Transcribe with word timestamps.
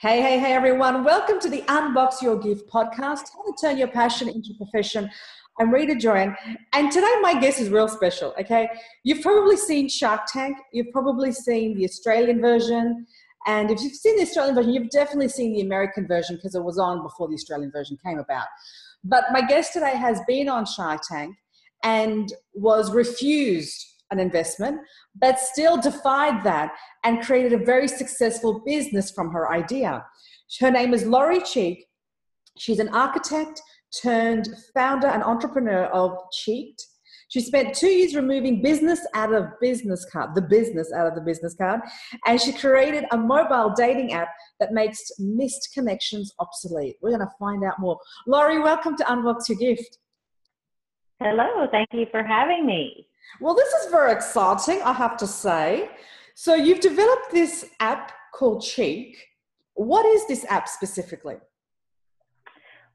Hey, 0.00 0.22
hey, 0.22 0.38
hey, 0.38 0.54
everyone. 0.54 1.04
Welcome 1.04 1.38
to 1.40 1.50
the 1.50 1.60
Unbox 1.64 2.22
Your 2.22 2.38
Gift 2.38 2.70
podcast, 2.70 3.24
how 3.34 3.44
to 3.44 3.52
turn 3.60 3.76
your 3.76 3.88
passion 3.88 4.30
into 4.30 4.54
profession. 4.56 5.10
I'm 5.58 5.70
Rita 5.70 5.92
Joyan, 5.92 6.34
and 6.72 6.90
today 6.90 7.14
my 7.20 7.38
guest 7.38 7.60
is 7.60 7.68
real 7.68 7.86
special, 7.86 8.32
okay? 8.40 8.70
You've 9.04 9.20
probably 9.20 9.58
seen 9.58 9.90
Shark 9.90 10.22
Tank, 10.26 10.56
you've 10.72 10.90
probably 10.90 11.32
seen 11.32 11.76
the 11.76 11.84
Australian 11.84 12.40
version, 12.40 13.06
and 13.46 13.70
if 13.70 13.82
you've 13.82 13.92
seen 13.92 14.16
the 14.16 14.22
Australian 14.22 14.54
version, 14.54 14.72
you've 14.72 14.88
definitely 14.88 15.28
seen 15.28 15.52
the 15.52 15.60
American 15.60 16.08
version 16.08 16.36
because 16.36 16.54
it 16.54 16.64
was 16.64 16.78
on 16.78 17.02
before 17.02 17.28
the 17.28 17.34
Australian 17.34 17.70
version 17.70 17.98
came 18.02 18.18
about. 18.18 18.46
But 19.04 19.24
my 19.32 19.42
guest 19.42 19.74
today 19.74 19.96
has 19.96 20.18
been 20.26 20.48
on 20.48 20.64
Shark 20.64 21.02
Tank 21.06 21.36
and 21.84 22.32
was 22.54 22.90
refused 22.90 23.84
an 24.10 24.18
investment, 24.18 24.80
but 25.14 25.38
still 25.38 25.76
defied 25.76 26.42
that 26.44 26.72
and 27.04 27.22
created 27.22 27.52
a 27.52 27.64
very 27.64 27.88
successful 27.88 28.62
business 28.66 29.10
from 29.10 29.30
her 29.32 29.50
idea. 29.52 30.04
Her 30.60 30.70
name 30.70 30.92
is 30.94 31.06
Lori 31.06 31.40
Cheek. 31.40 31.86
She's 32.58 32.80
an 32.80 32.88
architect 32.88 33.62
turned 34.02 34.48
founder 34.74 35.06
and 35.06 35.22
entrepreneur 35.22 35.84
of 35.86 36.16
Cheeked. 36.32 36.86
She 37.28 37.40
spent 37.40 37.74
two 37.74 37.88
years 37.88 38.16
removing 38.16 38.60
business 38.60 39.06
out 39.14 39.32
of 39.32 39.46
business 39.60 40.04
card, 40.12 40.34
the 40.34 40.42
business 40.42 40.92
out 40.92 41.06
of 41.06 41.14
the 41.14 41.20
business 41.20 41.54
card, 41.54 41.80
and 42.26 42.40
she 42.40 42.52
created 42.52 43.04
a 43.12 43.16
mobile 43.16 43.72
dating 43.76 44.12
app 44.12 44.30
that 44.58 44.72
makes 44.72 45.12
missed 45.20 45.70
connections 45.72 46.32
obsolete. 46.40 46.96
We're 47.00 47.10
going 47.10 47.20
to 47.20 47.32
find 47.38 47.62
out 47.64 47.78
more. 47.78 47.98
Lori, 48.26 48.58
welcome 48.58 48.96
to 48.96 49.04
Unbox 49.04 49.48
Your 49.48 49.58
Gift. 49.58 49.98
Hello, 51.20 51.68
thank 51.70 51.88
you 51.92 52.06
for 52.10 52.24
having 52.24 52.66
me. 52.66 53.06
Well, 53.40 53.54
this 53.54 53.72
is 53.74 53.90
very 53.90 54.12
exciting, 54.12 54.82
I 54.82 54.92
have 54.92 55.16
to 55.18 55.26
say. 55.26 55.90
So, 56.34 56.54
you've 56.54 56.80
developed 56.80 57.30
this 57.32 57.66
app 57.80 58.12
called 58.34 58.62
Cheeked. 58.62 59.18
What 59.74 60.06
is 60.06 60.26
this 60.26 60.44
app 60.48 60.68
specifically? 60.68 61.36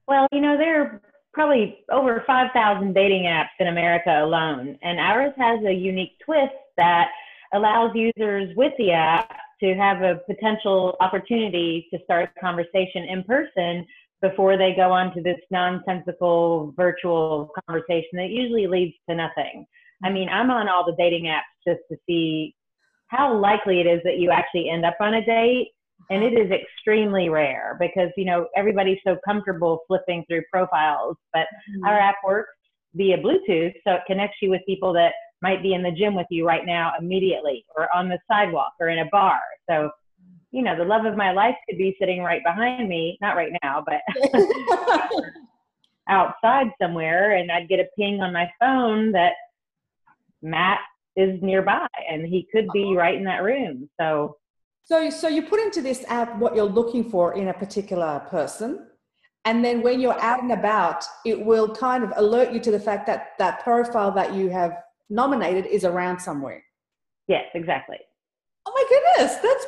Well, 0.07 0.27
you 0.31 0.41
know, 0.41 0.57
there 0.57 0.81
are 0.81 1.01
probably 1.33 1.79
over 1.91 2.23
5,000 2.25 2.93
dating 2.93 3.23
apps 3.23 3.49
in 3.59 3.67
America 3.67 4.23
alone, 4.23 4.77
and 4.81 4.99
ours 4.99 5.33
has 5.37 5.59
a 5.65 5.73
unique 5.73 6.17
twist 6.23 6.53
that 6.77 7.09
allows 7.53 7.91
users 7.95 8.55
with 8.55 8.73
the 8.77 8.91
app 8.91 9.35
to 9.61 9.73
have 9.73 10.01
a 10.01 10.19
potential 10.27 10.95
opportunity 10.99 11.87
to 11.91 11.99
start 12.03 12.29
a 12.35 12.39
conversation 12.39 13.03
in 13.09 13.23
person 13.23 13.85
before 14.21 14.57
they 14.57 14.73
go 14.75 14.91
on 14.91 15.13
to 15.13 15.21
this 15.21 15.39
nonsensical 15.51 16.73
virtual 16.75 17.51
conversation 17.67 18.13
that 18.13 18.29
usually 18.29 18.67
leads 18.67 18.95
to 19.09 19.15
nothing. 19.15 19.65
I 20.03 20.09
mean, 20.09 20.29
I'm 20.29 20.51
on 20.51 20.67
all 20.67 20.85
the 20.85 20.95
dating 20.97 21.25
apps 21.25 21.41
just 21.67 21.81
to 21.91 21.97
see 22.07 22.53
how 23.07 23.37
likely 23.37 23.79
it 23.79 23.87
is 23.87 24.01
that 24.03 24.17
you 24.17 24.31
actually 24.31 24.69
end 24.69 24.85
up 24.85 24.97
on 24.99 25.15
a 25.15 25.25
date. 25.25 25.69
And 26.09 26.23
it 26.23 26.33
is 26.33 26.51
extremely 26.51 27.29
rare 27.29 27.77
because, 27.79 28.09
you 28.17 28.25
know, 28.25 28.47
everybody's 28.55 28.99
so 29.07 29.17
comfortable 29.25 29.81
flipping 29.87 30.23
through 30.27 30.43
profiles. 30.51 31.15
But 31.33 31.47
mm-hmm. 31.71 31.85
our 31.85 31.99
app 31.99 32.15
works 32.23 32.51
via 32.93 33.17
Bluetooth, 33.17 33.73
so 33.85 33.93
it 33.93 34.01
connects 34.05 34.37
you 34.41 34.49
with 34.49 34.61
people 34.67 34.93
that 34.93 35.13
might 35.41 35.63
be 35.63 35.73
in 35.73 35.83
the 35.83 35.91
gym 35.91 36.15
with 36.15 36.27
you 36.29 36.45
right 36.45 36.65
now 36.65 36.93
immediately 36.99 37.65
or 37.75 37.93
on 37.95 38.09
the 38.09 38.19
sidewalk 38.29 38.73
or 38.79 38.89
in 38.89 38.99
a 38.99 39.05
bar. 39.11 39.39
So, 39.69 39.89
you 40.51 40.61
know, 40.61 40.77
the 40.77 40.85
love 40.85 41.05
of 41.05 41.17
my 41.17 41.31
life 41.31 41.55
could 41.67 41.77
be 41.77 41.95
sitting 41.99 42.21
right 42.21 42.43
behind 42.43 42.87
me, 42.87 43.17
not 43.21 43.35
right 43.35 43.51
now, 43.63 43.83
but 43.85 44.01
outside 46.09 46.67
somewhere. 46.81 47.35
And 47.35 47.51
I'd 47.51 47.69
get 47.69 47.79
a 47.79 47.87
ping 47.97 48.21
on 48.21 48.33
my 48.33 48.49
phone 48.59 49.11
that 49.13 49.33
Matt 50.45 50.79
is 51.15 51.41
nearby 51.41 51.87
and 52.09 52.25
he 52.25 52.47
could 52.51 52.67
be 52.71 52.83
uh-huh. 52.83 52.95
right 52.95 53.15
in 53.15 53.23
that 53.23 53.43
room. 53.43 53.89
So 53.99 54.37
so 54.83 55.09
so 55.09 55.27
you 55.27 55.41
put 55.41 55.59
into 55.59 55.81
this 55.81 56.05
app 56.07 56.37
what 56.37 56.55
you're 56.55 56.65
looking 56.65 57.09
for 57.09 57.33
in 57.33 57.47
a 57.47 57.53
particular 57.53 58.21
person 58.29 58.87
and 59.45 59.65
then 59.65 59.81
when 59.81 59.99
you're 59.99 60.19
out 60.21 60.43
and 60.43 60.51
about 60.51 61.03
it 61.25 61.43
will 61.43 61.73
kind 61.73 62.03
of 62.03 62.13
alert 62.17 62.51
you 62.51 62.59
to 62.59 62.71
the 62.71 62.79
fact 62.79 63.07
that 63.07 63.29
that 63.39 63.63
profile 63.63 64.11
that 64.11 64.33
you 64.33 64.49
have 64.49 64.77
nominated 65.09 65.65
is 65.65 65.83
around 65.83 66.19
somewhere. 66.19 66.63
Yes, 67.27 67.45
exactly. 67.55 67.97
Oh 68.67 68.71
my 68.75 68.85
goodness, 68.89 69.37
that's 69.37 69.65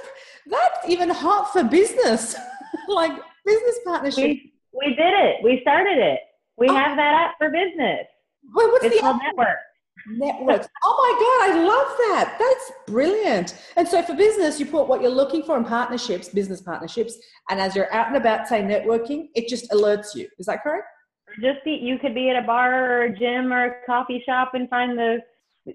that's 0.47 0.89
even 0.89 1.09
hot 1.09 1.51
for 1.51 1.63
business. 1.63 2.35
like 2.87 3.11
business 3.45 3.79
partnership. 3.83 4.23
We, 4.23 4.53
we 4.73 4.89
did 4.95 5.13
it. 5.13 5.37
We 5.43 5.59
started 5.61 5.97
it. 5.97 6.19
We 6.57 6.67
oh. 6.69 6.75
have 6.75 6.97
that 6.97 7.13
app 7.13 7.37
for 7.39 7.49
business. 7.49 8.05
Wait, 8.53 8.67
what's 8.71 8.85
it's 8.85 8.95
the 8.95 9.01
called 9.01 9.15
app? 9.17 9.23
Network 9.23 9.57
networks. 10.07 10.67
oh 10.83 10.95
my 10.97 11.13
God, 11.19 11.57
I 11.57 11.63
love 11.63 11.97
that. 11.97 12.37
That's 12.39 12.71
brilliant. 12.87 13.55
And 13.75 13.87
so 13.87 14.01
for 14.01 14.15
business, 14.15 14.59
you 14.59 14.65
put 14.65 14.87
what 14.87 15.01
you're 15.01 15.11
looking 15.11 15.43
for 15.43 15.57
in 15.57 15.65
partnerships, 15.65 16.29
business 16.29 16.61
partnerships, 16.61 17.17
and 17.49 17.59
as 17.59 17.75
you're 17.75 17.91
out 17.93 18.07
and 18.07 18.17
about, 18.17 18.47
say 18.47 18.61
networking, 18.61 19.29
it 19.35 19.47
just 19.47 19.69
alerts 19.71 20.15
you. 20.15 20.27
Is 20.39 20.45
that 20.45 20.63
correct? 20.63 20.85
Just 21.41 21.63
be, 21.65 21.71
you 21.71 21.99
could 21.99 22.15
be 22.15 22.29
at 22.29 22.41
a 22.41 22.45
bar 22.45 22.91
or 22.91 23.03
a 23.03 23.17
gym 23.17 23.51
or 23.51 23.65
a 23.65 23.85
coffee 23.85 24.23
shop 24.25 24.51
and 24.53 24.69
find 24.69 24.97
the 24.97 25.19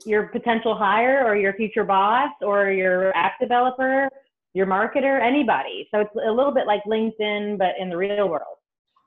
your 0.07 0.29
potential 0.29 0.75
hire 0.75 1.23
or 1.27 1.37
your 1.37 1.53
future 1.53 1.85
boss 1.85 2.31
or 2.41 2.71
your 2.71 3.15
app 3.17 3.33
developer, 3.41 4.09
your 4.55 4.67
marketer, 4.67 5.21
anybody. 5.21 5.87
So 5.93 6.01
it's 6.01 6.15
a 6.27 6.31
little 6.31 6.53
bit 6.53 6.67
like 6.67 6.83
LinkedIn, 6.85 7.59
but 7.59 7.75
in 7.79 7.91
the 7.91 7.97
real 7.97 8.29
world. 8.29 8.57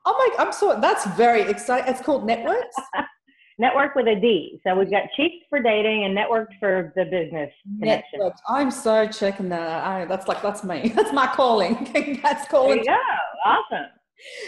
Oh 0.04 0.12
my, 0.16 0.36
god, 0.36 0.46
I'm 0.46 0.52
so, 0.52 0.78
that's 0.80 1.04
very 1.16 1.42
exciting. 1.42 1.92
It's 1.92 2.00
called 2.00 2.24
Networks. 2.24 2.76
network 3.58 3.94
with 3.94 4.06
a 4.06 4.14
D. 4.14 4.60
So 4.64 4.74
we've 4.74 4.90
got 4.90 5.04
Cheeks 5.16 5.44
for 5.48 5.60
dating 5.60 6.04
and 6.04 6.16
networked 6.16 6.58
for 6.58 6.92
the 6.96 7.04
business 7.04 7.50
connection. 7.78 8.18
Network. 8.18 8.34
I'm 8.48 8.70
so 8.70 9.08
checking 9.08 9.48
that. 9.50 9.84
I, 9.84 10.04
that's 10.04 10.28
like 10.28 10.42
that's 10.42 10.64
me. 10.64 10.88
That's 10.94 11.12
my 11.12 11.26
calling. 11.26 11.88
that's 12.22 12.48
calling. 12.48 12.68
There 12.68 12.78
you 12.78 12.84
go. 12.84 13.50
Awesome. 13.50 13.86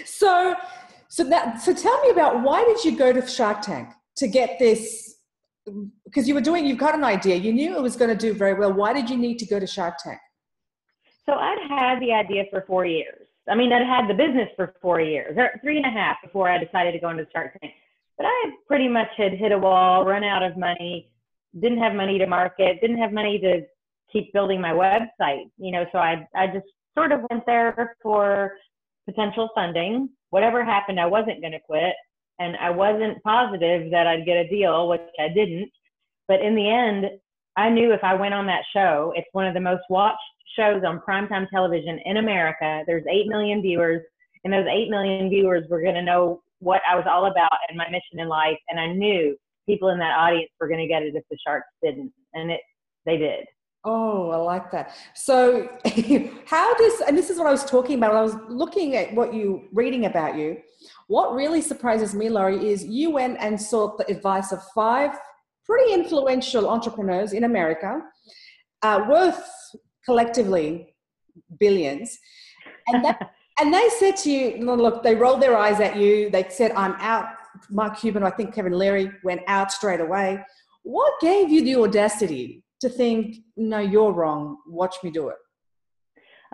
So, 0.04 0.54
so 1.08 1.24
that 1.24 1.60
so 1.60 1.74
tell 1.74 2.00
me 2.02 2.10
about 2.10 2.42
why 2.42 2.64
did 2.64 2.84
you 2.84 2.96
go 2.96 3.12
to 3.12 3.26
Shark 3.26 3.62
Tank 3.62 3.88
to 4.16 4.28
get 4.28 4.58
this? 4.58 5.16
Because 6.04 6.26
you 6.26 6.34
were 6.34 6.40
doing, 6.40 6.66
you've 6.66 6.78
got 6.78 6.94
an 6.94 7.04
idea. 7.04 7.36
You 7.36 7.52
knew 7.52 7.76
it 7.76 7.82
was 7.82 7.96
going 7.96 8.10
to 8.10 8.16
do 8.16 8.32
very 8.32 8.54
well. 8.54 8.72
Why 8.72 8.94
did 8.94 9.10
you 9.10 9.18
need 9.18 9.38
to 9.40 9.46
go 9.46 9.60
to 9.60 9.66
Shark 9.66 9.96
Tank? 10.02 10.18
So 11.26 11.34
I'd 11.34 11.58
had 11.68 12.00
the 12.00 12.12
idea 12.12 12.44
for 12.50 12.64
four 12.66 12.86
years. 12.86 13.26
I 13.50 13.54
mean, 13.54 13.70
I'd 13.72 13.86
had 13.86 14.08
the 14.08 14.14
business 14.14 14.48
for 14.56 14.74
four 14.80 15.00
years, 15.00 15.36
or 15.36 15.50
three 15.62 15.76
and 15.76 15.84
a 15.84 15.90
half 15.90 16.16
before 16.22 16.50
I 16.50 16.62
decided 16.62 16.92
to 16.92 16.98
go 16.98 17.10
into 17.10 17.26
Shark 17.32 17.52
Tank 17.60 17.74
but 18.18 18.26
I 18.26 18.50
pretty 18.66 18.88
much 18.88 19.08
had 19.16 19.32
hit 19.32 19.52
a 19.52 19.58
wall, 19.58 20.04
run 20.04 20.24
out 20.24 20.42
of 20.42 20.58
money, 20.58 21.10
didn't 21.58 21.78
have 21.78 21.94
money 21.94 22.18
to 22.18 22.26
market, 22.26 22.80
didn't 22.80 22.98
have 22.98 23.12
money 23.12 23.38
to 23.38 23.62
keep 24.12 24.32
building 24.32 24.60
my 24.60 24.72
website, 24.72 25.50
you 25.56 25.70
know, 25.70 25.86
so 25.92 25.98
I, 25.98 26.26
I 26.34 26.48
just 26.48 26.66
sort 26.96 27.12
of 27.12 27.20
went 27.30 27.46
there 27.46 27.96
for 28.02 28.52
potential 29.06 29.48
funding. 29.54 30.08
Whatever 30.30 30.64
happened, 30.64 31.00
I 31.00 31.06
wasn't 31.06 31.40
going 31.40 31.52
to 31.52 31.60
quit. 31.60 31.94
And 32.40 32.56
I 32.56 32.70
wasn't 32.70 33.22
positive 33.22 33.90
that 33.90 34.06
I'd 34.06 34.26
get 34.26 34.36
a 34.36 34.48
deal, 34.48 34.88
which 34.88 35.00
I 35.18 35.28
didn't. 35.28 35.70
But 36.28 36.40
in 36.40 36.54
the 36.54 36.68
end, 36.68 37.06
I 37.56 37.68
knew 37.68 37.92
if 37.92 38.04
I 38.04 38.14
went 38.14 38.34
on 38.34 38.46
that 38.46 38.62
show, 38.72 39.12
it's 39.16 39.26
one 39.32 39.46
of 39.46 39.54
the 39.54 39.60
most 39.60 39.82
watched 39.90 40.18
shows 40.56 40.82
on 40.86 41.00
primetime 41.06 41.48
television 41.50 41.98
in 42.04 42.18
America. 42.18 42.82
There's 42.86 43.04
8 43.10 43.26
million 43.26 43.60
viewers, 43.60 44.02
and 44.44 44.52
those 44.52 44.66
8 44.70 44.88
million 44.88 45.28
viewers 45.28 45.68
were 45.68 45.82
going 45.82 45.94
to 45.94 46.02
know 46.02 46.42
what 46.60 46.80
I 46.90 46.96
was 46.96 47.04
all 47.08 47.26
about 47.26 47.52
and 47.68 47.78
my 47.78 47.88
mission 47.90 48.18
in 48.18 48.28
life. 48.28 48.58
And 48.68 48.80
I 48.80 48.92
knew 48.92 49.36
people 49.66 49.90
in 49.90 49.98
that 49.98 50.18
audience 50.18 50.50
were 50.60 50.68
going 50.68 50.80
to 50.80 50.88
get 50.88 51.02
it 51.02 51.14
if 51.14 51.24
the 51.30 51.38
Sharks 51.46 51.68
didn't, 51.82 52.12
and 52.34 52.50
it 52.50 52.60
they 53.06 53.16
did. 53.16 53.44
Oh, 53.84 54.30
I 54.30 54.36
like 54.36 54.70
that. 54.72 54.94
So, 55.14 55.68
how 56.46 56.74
does, 56.74 57.00
and 57.06 57.16
this 57.16 57.30
is 57.30 57.38
what 57.38 57.46
I 57.46 57.52
was 57.52 57.64
talking 57.64 57.96
about, 57.96 58.14
I 58.14 58.22
was 58.22 58.34
looking 58.48 58.96
at 58.96 59.14
what 59.14 59.32
you, 59.32 59.68
reading 59.72 60.06
about 60.06 60.36
you. 60.36 60.58
What 61.06 61.34
really 61.34 61.62
surprises 61.62 62.14
me, 62.14 62.28
Lori, 62.28 62.68
is 62.68 62.84
you 62.84 63.10
went 63.10 63.38
and 63.40 63.60
sought 63.60 63.96
the 63.96 64.10
advice 64.10 64.52
of 64.52 64.60
five 64.74 65.12
pretty 65.64 65.92
influential 65.92 66.68
entrepreneurs 66.68 67.32
in 67.32 67.44
America, 67.44 68.00
uh, 68.82 69.04
worth 69.08 69.48
collectively 70.04 70.94
billions. 71.60 72.18
And 72.88 73.04
that 73.04 73.30
And 73.60 73.74
they 73.74 73.88
said 73.98 74.16
to 74.18 74.30
you, 74.30 74.64
look, 74.64 75.02
they 75.02 75.14
rolled 75.14 75.42
their 75.42 75.56
eyes 75.56 75.80
at 75.80 75.96
you. 75.96 76.30
They 76.30 76.48
said, 76.48 76.72
I'm 76.72 76.92
out. 77.00 77.26
Mark 77.70 77.98
Cuban, 77.98 78.22
I 78.22 78.30
think 78.30 78.54
Kevin 78.54 78.74
O'Leary 78.74 79.10
went 79.24 79.40
out 79.48 79.72
straight 79.72 80.00
away. 80.00 80.44
What 80.84 81.14
gave 81.20 81.50
you 81.50 81.64
the 81.64 81.76
audacity 81.76 82.62
to 82.80 82.88
think, 82.88 83.38
no, 83.56 83.78
you're 83.78 84.12
wrong. 84.12 84.58
Watch 84.68 84.96
me 85.02 85.10
do 85.10 85.28
it? 85.28 85.36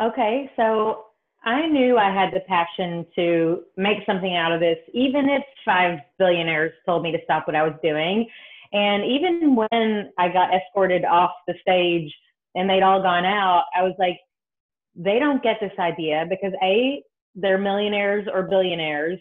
Okay, 0.01 0.51
so 0.56 1.05
I 1.45 1.67
knew 1.67 1.99
I 1.99 2.11
had 2.11 2.33
the 2.33 2.41
passion 2.49 3.06
to 3.17 3.65
make 3.77 3.99
something 4.06 4.35
out 4.35 4.51
of 4.51 4.61
this, 4.61 4.79
even 4.95 5.29
if 5.29 5.43
five 5.65 5.99
billionaires 6.19 6.73
told 6.87 7.03
me 7.03 7.12
to 7.12 7.19
stop 7.25 7.47
what 7.47 7.55
I 7.55 7.62
was 7.62 7.75
doing. 7.83 8.27
And 8.73 9.05
even 9.05 9.55
when 9.55 10.11
I 10.19 10.31
got 10.31 10.55
escorted 10.55 11.05
off 11.05 11.31
the 11.47 11.55
stage 11.61 12.12
and 12.55 12.69
they'd 12.69 12.83
all 12.83 13.03
gone 13.03 13.27
out, 13.27 13.65
I 13.77 13.83
was 13.83 13.95
like, 13.99 14.19
they 14.96 15.19
don't 15.19 15.43
get 15.43 15.58
this 15.61 15.73
idea 15.79 16.26
because 16.29 16.52
a 16.62 17.02
they're 17.35 17.58
millionaires 17.58 18.26
or 18.32 18.44
billionaires 18.44 19.19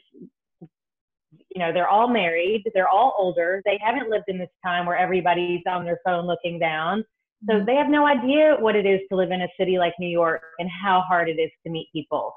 you 0.61 1.59
know 1.59 1.73
they're 1.73 1.87
all 1.87 2.07
married 2.07 2.63
they're 2.73 2.89
all 2.89 3.15
older 3.17 3.61
they 3.65 3.79
haven't 3.83 4.09
lived 4.09 4.25
in 4.27 4.37
this 4.37 4.49
time 4.63 4.85
where 4.85 4.97
everybody's 4.97 5.61
on 5.67 5.83
their 5.83 5.99
phone 6.05 6.25
looking 6.25 6.59
down 6.59 7.03
So 7.47 7.55
mm-hmm. 7.55 7.65
they 7.65 7.75
have 7.75 7.89
no 7.89 8.05
idea 8.05 8.55
what 8.59 8.75
it 8.75 8.85
is 8.85 9.01
to 9.09 9.15
live 9.15 9.31
in 9.31 9.41
a 9.41 9.47
city 9.59 9.77
like 9.77 9.93
New 9.99 10.09
York 10.09 10.43
and 10.59 10.69
how 10.69 11.01
hard 11.01 11.29
it 11.29 11.39
is 11.39 11.51
to 11.65 11.71
meet 11.71 11.89
people. 11.93 12.33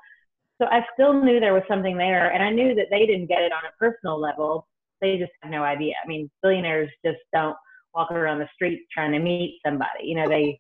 So 0.61 0.67
I 0.69 0.85
still 0.95 1.13
knew 1.13 1.39
there 1.39 1.53
was 1.53 1.63
something 1.69 1.99
there, 1.99 2.33
and 2.33 2.43
I 2.43 2.51
knew 2.51 2.75
that 2.75 2.87
they 2.91 3.05
didn't 3.07 3.27
get 3.27 3.43
it 3.43 3.53
on 3.53 3.65
a 3.69 3.77
personal 3.79 4.19
level. 4.19 4.67
They 5.03 5.19
just 5.19 5.33
have 5.43 5.53
no 5.53 5.63
idea. 5.63 5.95
I 6.03 6.09
mean, 6.09 6.31
billionaires 6.43 6.91
just 7.05 7.19
don't 7.33 7.57
walk 7.95 8.11
around 8.11 8.39
the 8.39 8.49
streets 8.55 8.83
trying 8.93 9.13
to 9.13 9.19
meet 9.19 9.61
somebody. 9.65 10.05
You 10.05 10.17
know, 10.17 10.29
they 10.29 10.59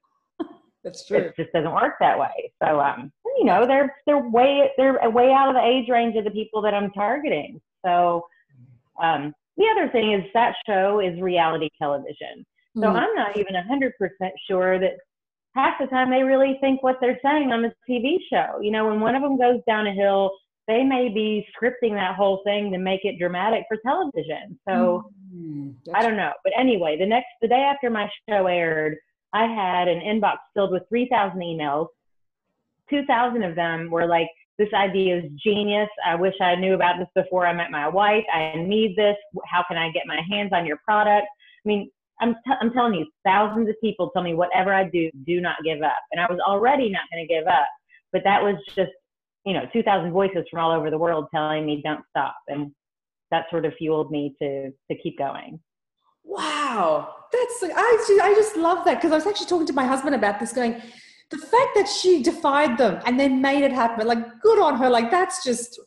that's 0.86 1.04
true. 1.04 1.18
It 1.18 1.34
just 1.36 1.52
doesn't 1.52 1.72
work 1.74 1.94
that 1.98 2.16
way. 2.16 2.52
So, 2.62 2.80
um, 2.80 3.12
you 3.38 3.44
know, 3.44 3.66
they're 3.66 3.92
they're 4.06 4.28
way 4.28 4.70
they're 4.76 5.10
way 5.10 5.32
out 5.32 5.48
of 5.48 5.56
the 5.56 5.66
age 5.66 5.88
range 5.90 6.16
of 6.16 6.24
the 6.24 6.30
people 6.30 6.62
that 6.62 6.74
I'm 6.74 6.92
targeting. 6.92 7.60
So, 7.84 8.24
um, 9.02 9.34
the 9.56 9.66
other 9.68 9.90
thing 9.90 10.12
is 10.12 10.22
that 10.32 10.54
show 10.64 11.00
is 11.00 11.20
reality 11.20 11.70
television. 11.76 12.46
So 12.76 12.82
mm-hmm. 12.82 12.96
I'm 12.96 13.14
not 13.14 13.36
even 13.36 13.54
100% 13.54 13.90
sure 14.48 14.78
that 14.78 14.98
half 15.54 15.74
the 15.80 15.86
time 15.86 16.10
they 16.10 16.22
really 16.22 16.58
think 16.60 16.82
what 16.82 16.98
they're 17.00 17.18
saying 17.24 17.52
on 17.52 17.62
the 17.62 17.72
TV 17.88 18.18
show. 18.30 18.60
You 18.60 18.70
know, 18.70 18.86
when 18.86 19.00
one 19.00 19.14
of 19.14 19.22
them 19.22 19.38
goes 19.38 19.60
down 19.66 19.86
a 19.86 19.92
hill, 19.92 20.30
they 20.68 20.82
may 20.84 21.08
be 21.08 21.46
scripting 21.56 21.94
that 21.94 22.16
whole 22.16 22.42
thing 22.44 22.70
to 22.72 22.78
make 22.78 23.04
it 23.04 23.18
dramatic 23.18 23.64
for 23.66 23.78
television. 23.78 24.58
So 24.68 25.10
mm-hmm. 25.34 25.70
I 25.94 26.02
don't 26.02 26.16
know. 26.16 26.32
But 26.44 26.52
anyway, 26.58 26.98
the 26.98 27.06
next, 27.06 27.28
the 27.40 27.48
day 27.48 27.62
after 27.62 27.88
my 27.88 28.10
show 28.28 28.46
aired, 28.46 28.98
I 29.36 29.46
had 29.46 29.86
an 29.86 30.00
inbox 30.00 30.36
filled 30.54 30.72
with 30.72 30.84
3,000 30.88 31.38
emails. 31.38 31.88
2,000 32.88 33.42
of 33.42 33.54
them 33.54 33.90
were 33.90 34.06
like, 34.06 34.28
this 34.58 34.72
idea 34.72 35.18
is 35.18 35.24
genius. 35.44 35.88
I 36.06 36.14
wish 36.14 36.32
I 36.40 36.54
knew 36.54 36.74
about 36.74 36.94
this 36.98 37.08
before 37.14 37.46
I 37.46 37.52
met 37.52 37.70
my 37.70 37.86
wife. 37.86 38.24
I 38.32 38.54
need 38.56 38.96
this. 38.96 39.16
How 39.44 39.62
can 39.68 39.76
I 39.76 39.90
get 39.90 40.04
my 40.06 40.20
hands 40.30 40.52
on 40.54 40.64
your 40.64 40.78
product? 40.78 41.26
I 41.64 41.68
mean, 41.68 41.90
I'm, 42.22 42.32
t- 42.32 42.58
I'm 42.62 42.72
telling 42.72 42.94
you, 42.94 43.06
thousands 43.26 43.68
of 43.68 43.74
people 43.82 44.08
tell 44.10 44.22
me 44.22 44.32
whatever 44.32 44.72
I 44.72 44.84
do, 44.84 45.10
do 45.26 45.42
not 45.42 45.56
give 45.62 45.82
up. 45.82 45.98
And 46.12 46.20
I 46.20 46.26
was 46.30 46.40
already 46.40 46.88
not 46.88 47.02
going 47.12 47.26
to 47.26 47.32
give 47.32 47.46
up, 47.46 47.68
but 48.12 48.22
that 48.24 48.42
was 48.42 48.56
just, 48.74 48.92
you 49.44 49.52
know, 49.52 49.66
2,000 49.70 50.10
voices 50.12 50.46
from 50.50 50.60
all 50.60 50.72
over 50.72 50.90
the 50.90 50.96
world 50.96 51.26
telling 51.34 51.66
me 51.66 51.82
don't 51.84 52.04
stop. 52.08 52.36
And 52.48 52.72
that 53.30 53.44
sort 53.50 53.66
of 53.66 53.74
fueled 53.74 54.10
me 54.10 54.34
to, 54.40 54.70
to 54.70 54.98
keep 55.02 55.18
going. 55.18 55.60
Wow. 56.26 57.14
That's, 57.32 57.62
I 57.62 58.04
just, 58.06 58.20
I 58.20 58.34
just 58.34 58.56
love 58.56 58.84
that 58.84 58.96
because 58.96 59.12
I 59.12 59.14
was 59.14 59.26
actually 59.26 59.46
talking 59.46 59.66
to 59.66 59.72
my 59.72 59.84
husband 59.84 60.14
about 60.14 60.40
this 60.40 60.52
going, 60.52 60.74
the 61.30 61.38
fact 61.38 61.70
that 61.74 61.88
she 61.88 62.22
defied 62.22 62.76
them 62.78 63.00
and 63.06 63.18
then 63.18 63.40
made 63.40 63.64
it 63.64 63.72
happen, 63.72 64.06
like 64.06 64.40
good 64.40 64.60
on 64.60 64.76
her. 64.78 64.90
Like 64.90 65.10
that's 65.10 65.44
just, 65.44 65.80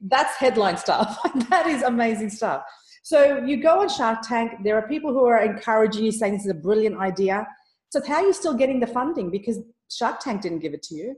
that's 0.00 0.36
headline 0.36 0.76
stuff. 0.76 1.18
that 1.50 1.66
is 1.66 1.82
amazing 1.82 2.30
stuff. 2.30 2.62
So 3.02 3.38
you 3.44 3.62
go 3.62 3.80
on 3.80 3.88
Shark 3.88 4.20
Tank, 4.22 4.52
there 4.62 4.76
are 4.76 4.86
people 4.86 5.12
who 5.12 5.24
are 5.24 5.42
encouraging 5.42 6.04
you 6.04 6.12
saying 6.12 6.34
this 6.34 6.44
is 6.44 6.50
a 6.50 6.54
brilliant 6.54 6.98
idea. 6.98 7.46
So 7.90 8.00
how 8.06 8.16
are 8.16 8.22
you 8.22 8.32
still 8.32 8.54
getting 8.54 8.80
the 8.80 8.86
funding? 8.86 9.30
Because 9.30 9.58
Shark 9.90 10.20
Tank 10.20 10.42
didn't 10.42 10.60
give 10.60 10.74
it 10.74 10.82
to 10.84 10.94
you. 10.94 11.16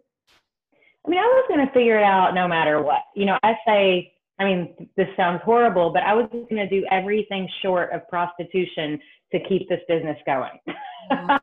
I 1.07 1.11
mean, 1.11 1.19
I 1.19 1.23
was 1.23 1.45
going 1.49 1.67
to 1.67 1.73
figure 1.73 1.99
it 1.99 2.05
out 2.05 2.35
no 2.35 2.49
matter 2.49 2.83
what. 2.83 3.03
You 3.15 3.27
know, 3.27 3.39
I 3.43 3.55
say, 3.67 4.14
I 4.39 4.45
mean, 4.45 4.89
this 4.97 5.07
sounds 5.17 5.41
horrible, 5.45 5.93
but 5.93 6.03
I 6.03 6.15
was 6.15 6.29
going 6.33 6.57
to 6.57 6.69
do 6.69 6.85
everything 6.91 7.49
short 7.63 7.93
of 7.93 8.07
prostitution 8.09 8.99
to 9.33 9.39
keep 9.49 9.69
this 9.69 9.81
business 9.89 10.19
going. 10.27 10.59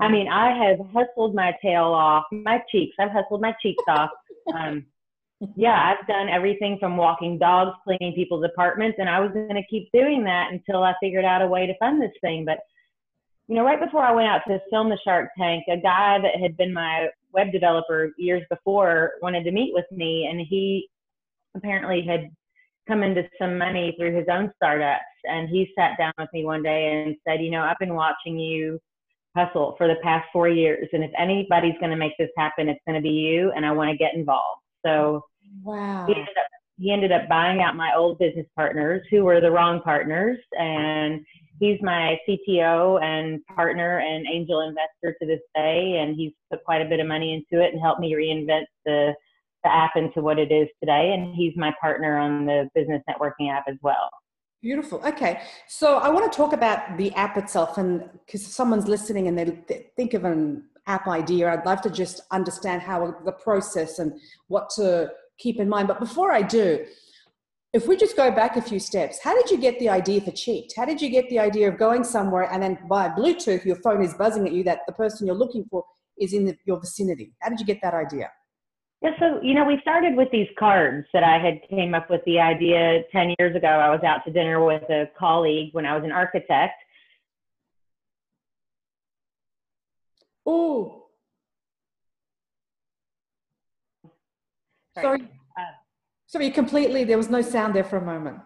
I 0.00 0.08
mean, 0.08 0.28
I 0.28 0.66
have 0.66 0.78
hustled 0.94 1.34
my 1.34 1.52
tail 1.62 1.84
off, 1.84 2.24
my 2.30 2.62
cheeks. 2.70 2.96
I've 2.98 3.10
hustled 3.10 3.42
my 3.42 3.54
cheeks 3.62 3.82
off. 3.88 4.10
Um, 4.54 4.86
yeah, 5.54 5.94
I've 5.94 6.06
done 6.06 6.28
everything 6.30 6.78
from 6.80 6.96
walking 6.96 7.38
dogs, 7.38 7.76
cleaning 7.84 8.14
people's 8.14 8.44
apartments, 8.44 8.96
and 8.98 9.08
I 9.08 9.20
was 9.20 9.32
going 9.32 9.48
to 9.54 9.66
keep 9.68 9.90
doing 9.92 10.24
that 10.24 10.52
until 10.52 10.82
I 10.82 10.94
figured 11.00 11.26
out 11.26 11.42
a 11.42 11.46
way 11.46 11.66
to 11.66 11.76
fund 11.78 12.00
this 12.00 12.12
thing. 12.22 12.46
But, 12.46 12.58
you 13.46 13.56
know, 13.56 13.64
right 13.64 13.80
before 13.80 14.02
I 14.02 14.12
went 14.12 14.28
out 14.28 14.40
to 14.48 14.58
film 14.70 14.88
the 14.88 14.98
Shark 15.04 15.30
Tank, 15.38 15.64
a 15.68 15.76
guy 15.76 16.18
that 16.22 16.40
had 16.40 16.56
been 16.56 16.72
my 16.72 17.08
web 17.32 17.52
developer 17.52 18.12
years 18.16 18.42
before 18.48 19.12
wanted 19.20 19.44
to 19.44 19.52
meet 19.52 19.74
with 19.74 19.84
me, 19.92 20.26
and 20.30 20.40
he 20.40 20.88
apparently 21.56 22.02
had 22.06 22.30
come 22.86 23.02
into 23.02 23.28
some 23.40 23.58
money 23.58 23.94
through 23.98 24.16
his 24.16 24.26
own 24.30 24.52
startups. 24.56 25.02
And 25.24 25.48
he 25.48 25.68
sat 25.76 25.98
down 25.98 26.12
with 26.18 26.28
me 26.32 26.44
one 26.44 26.62
day 26.62 27.04
and 27.04 27.16
said, 27.26 27.42
You 27.42 27.50
know, 27.50 27.62
I've 27.62 27.78
been 27.78 27.94
watching 27.94 28.38
you 28.38 28.78
hustle 29.36 29.74
for 29.76 29.86
the 29.86 29.96
past 30.02 30.26
four 30.32 30.48
years, 30.48 30.88
and 30.92 31.04
if 31.04 31.10
anybody's 31.18 31.74
going 31.78 31.90
to 31.90 31.96
make 31.96 32.12
this 32.18 32.30
happen, 32.38 32.68
it's 32.68 32.80
going 32.86 32.96
to 32.96 33.02
be 33.02 33.14
you, 33.14 33.52
and 33.54 33.66
I 33.66 33.72
want 33.72 33.90
to 33.90 33.96
get 33.96 34.14
involved. 34.14 34.62
So 34.84 35.22
wow. 35.62 36.06
he 36.06 36.14
ended 36.14 36.36
up 36.38 36.46
he 36.78 36.92
ended 36.92 37.12
up 37.12 37.28
buying 37.28 37.62
out 37.62 37.74
my 37.74 37.92
old 37.96 38.18
business 38.18 38.46
partners 38.54 39.02
who 39.10 39.24
were 39.24 39.40
the 39.40 39.50
wrong 39.50 39.80
partners 39.80 40.38
and 40.58 41.24
he's 41.58 41.80
my 41.80 42.18
CTO 42.28 43.02
and 43.02 43.40
partner 43.46 44.00
and 44.00 44.26
angel 44.26 44.60
investor 44.60 45.16
to 45.18 45.26
this 45.26 45.40
day 45.54 45.96
and 46.00 46.14
he's 46.16 46.32
put 46.50 46.62
quite 46.64 46.82
a 46.82 46.88
bit 46.88 47.00
of 47.00 47.06
money 47.06 47.32
into 47.32 47.64
it 47.64 47.72
and 47.72 47.80
helped 47.80 48.00
me 48.00 48.12
reinvent 48.12 48.66
the 48.84 49.14
the 49.66 49.74
app 49.74 49.96
into 49.96 50.20
what 50.20 50.38
it 50.38 50.52
is 50.52 50.68
today 50.80 51.12
and 51.12 51.34
he's 51.34 51.56
my 51.56 51.74
partner 51.80 52.16
on 52.18 52.46
the 52.46 52.70
business 52.74 53.02
networking 53.08 53.50
app 53.52 53.64
as 53.68 53.76
well. 53.82 54.08
Beautiful. 54.62 55.00
Okay. 55.04 55.40
So 55.68 55.98
I 55.98 56.08
want 56.08 56.30
to 56.30 56.36
talk 56.36 56.52
about 56.52 56.96
the 56.96 57.12
app 57.14 57.36
itself 57.36 57.78
and 57.78 58.08
because 58.24 58.46
someone's 58.46 58.88
listening 58.88 59.28
and 59.28 59.38
they 59.38 59.84
think 59.96 60.14
of 60.14 60.24
an 60.24 60.64
app 60.86 61.08
idea. 61.08 61.52
I'd 61.52 61.66
love 61.66 61.82
to 61.82 61.90
just 61.90 62.20
understand 62.30 62.82
how 62.82 63.16
the 63.24 63.32
process 63.32 63.98
and 63.98 64.12
what 64.48 64.70
to 64.76 65.10
keep 65.38 65.58
in 65.58 65.68
mind. 65.68 65.88
But 65.88 65.98
before 65.98 66.32
I 66.32 66.42
do, 66.42 66.86
if 67.72 67.86
we 67.88 67.96
just 67.96 68.16
go 68.16 68.30
back 68.30 68.56
a 68.56 68.62
few 68.62 68.78
steps, 68.78 69.18
how 69.22 69.34
did 69.34 69.50
you 69.50 69.58
get 69.58 69.78
the 69.78 69.88
idea 69.88 70.20
for 70.20 70.30
Cheeked? 70.30 70.74
How 70.76 70.84
did 70.84 71.02
you 71.02 71.10
get 71.10 71.28
the 71.28 71.38
idea 71.38 71.68
of 71.68 71.76
going 71.76 72.04
somewhere 72.04 72.48
and 72.50 72.62
then 72.62 72.78
by 72.88 73.08
Bluetooth, 73.08 73.64
your 73.64 73.76
phone 73.76 74.02
is 74.02 74.14
buzzing 74.14 74.46
at 74.46 74.52
you 74.52 74.62
that 74.64 74.80
the 74.86 74.92
person 74.92 75.26
you're 75.26 75.36
looking 75.36 75.66
for 75.70 75.84
is 76.18 76.32
in 76.32 76.46
the, 76.46 76.56
your 76.64 76.80
vicinity? 76.80 77.34
How 77.40 77.50
did 77.50 77.60
you 77.60 77.66
get 77.66 77.80
that 77.82 77.94
idea? 77.94 78.30
Yeah, 79.02 79.10
so 79.18 79.40
you 79.42 79.54
know, 79.54 79.64
we 79.64 79.78
started 79.82 80.16
with 80.16 80.30
these 80.30 80.48
cards 80.58 81.06
that 81.12 81.22
I 81.22 81.38
had 81.38 81.60
came 81.68 81.94
up 81.94 82.08
with 82.10 82.22
the 82.24 82.40
idea 82.40 83.02
10 83.12 83.34
years 83.38 83.54
ago. 83.54 83.68
I 83.68 83.90
was 83.90 84.02
out 84.02 84.24
to 84.24 84.32
dinner 84.32 84.64
with 84.64 84.82
a 84.84 85.10
colleague 85.18 85.70
when 85.72 85.84
I 85.86 85.94
was 85.94 86.04
an 86.04 86.12
architect 86.12 86.74
Oh. 90.46 91.08
Sorry. 94.94 95.22
Uh, 95.22 95.62
Sorry, 96.26 96.50
completely. 96.50 97.04
There 97.04 97.18
was 97.18 97.28
no 97.28 97.42
sound 97.42 97.74
there 97.74 97.84
for 97.84 97.98
a 97.98 98.04
moment. 98.04 98.38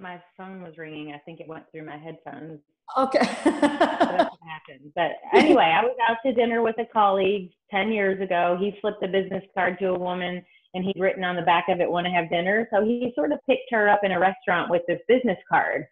My 0.00 0.20
phone 0.36 0.62
was 0.62 0.74
ringing. 0.76 1.12
I 1.12 1.18
think 1.18 1.40
it 1.40 1.48
went 1.48 1.64
through 1.72 1.86
my 1.86 1.96
headphones. 1.96 2.60
Okay. 2.98 3.18
That's 3.44 4.30
what 4.30 4.38
happened. 4.46 4.92
But 4.94 5.12
anyway, 5.32 5.74
I 5.76 5.82
was 5.82 5.96
out 6.08 6.16
to 6.26 6.32
dinner 6.32 6.62
with 6.62 6.76
a 6.78 6.86
colleague 6.92 7.50
10 7.70 7.92
years 7.92 8.20
ago. 8.20 8.56
He 8.60 8.74
flipped 8.80 9.02
a 9.04 9.08
business 9.08 9.44
card 9.54 9.78
to 9.78 9.88
a 9.88 9.98
woman 9.98 10.42
and 10.74 10.84
he'd 10.84 11.00
written 11.00 11.24
on 11.24 11.36
the 11.36 11.42
back 11.42 11.66
of 11.68 11.80
it, 11.80 11.90
want 11.90 12.06
to 12.06 12.12
have 12.12 12.30
dinner. 12.30 12.68
So 12.72 12.84
he 12.84 13.12
sort 13.14 13.32
of 13.32 13.38
picked 13.48 13.70
her 13.70 13.88
up 13.88 14.00
in 14.02 14.12
a 14.12 14.20
restaurant 14.20 14.70
with 14.70 14.82
this 14.86 15.00
business 15.08 15.38
card. 15.48 15.84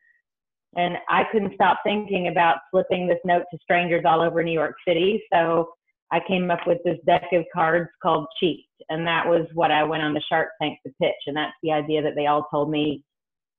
And 0.77 0.97
I 1.09 1.25
couldn't 1.33 1.55
stop 1.55 1.79
thinking 1.85 2.29
about 2.29 2.59
flipping 2.71 3.09
this 3.09 3.19
note 3.25 3.45
to 3.53 3.59
strangers 3.63 4.05
all 4.07 4.21
over 4.21 4.43
New 4.43 4.53
York 4.53 4.75
City. 4.87 5.23
So 5.33 5.71
I 6.13 6.21
came 6.29 6.51
up 6.51 6.61
with 6.67 6.79
this 6.85 6.99
deck 7.07 7.25
of 7.33 7.45
cards 7.53 7.89
called 8.03 8.27
Cheeked. 8.39 8.67
And 8.89 9.07
that 9.07 9.27
was 9.27 9.47
what 9.55 9.71
I 9.71 9.83
went 9.83 10.03
on 10.03 10.15
the 10.15 10.23
Shark 10.29 10.51
Tank 10.61 10.79
to 10.87 10.93
pitch. 11.01 11.17
And 11.27 11.37
that's 11.37 11.57
the 11.63 11.73
idea 11.73 12.03
that 12.03 12.15
they 12.15 12.27
all 12.27 12.47
told 12.51 12.71
me 12.71 13.03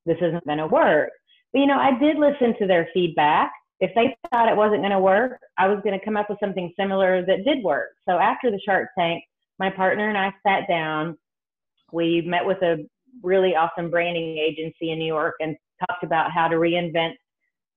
this 0.10 0.18
isn't 0.22 0.46
going 0.46 0.58
to 0.58 0.68
work. 0.68 1.12
But, 1.54 1.60
you 1.60 1.68
know, 1.68 1.78
I 1.78 1.98
did 2.00 2.18
listen 2.18 2.56
to 2.60 2.68
their 2.68 2.90
feedback. 2.94 3.52
If 3.80 3.92
they 3.96 4.16
thought 4.32 4.50
it 4.50 4.58
wasn't 4.58 4.82
going 4.82 4.92
to 4.92 5.00
work, 5.00 5.40
I 5.58 5.68
was 5.68 5.80
going 5.84 5.98
to 5.98 6.04
come 6.04 6.18
up 6.18 6.30
with 6.30 6.40
something 6.40 6.74
similar 6.78 7.26
that 7.26 7.46
did 7.46 7.64
work. 7.64 7.90
So 8.08 8.18
after 8.18 8.52
the 8.52 8.60
Shark 8.66 8.90
Tank, 8.98 9.24
my 9.60 9.70
partner 9.70 10.10
and 10.10 10.18
I 10.18 10.34
sat 10.46 10.68
down. 10.68 11.18
We 11.92 12.22
met 12.22 12.46
with 12.46 12.62
a 12.62 12.86
really 13.24 13.56
awesome 13.56 13.90
branding 13.90 14.38
agency 14.38 14.92
in 14.92 15.00
New 15.00 15.06
York 15.06 15.36
and 15.40 15.56
talked 15.88 16.04
about 16.04 16.32
how 16.32 16.48
to 16.48 16.56
reinvent 16.56 17.14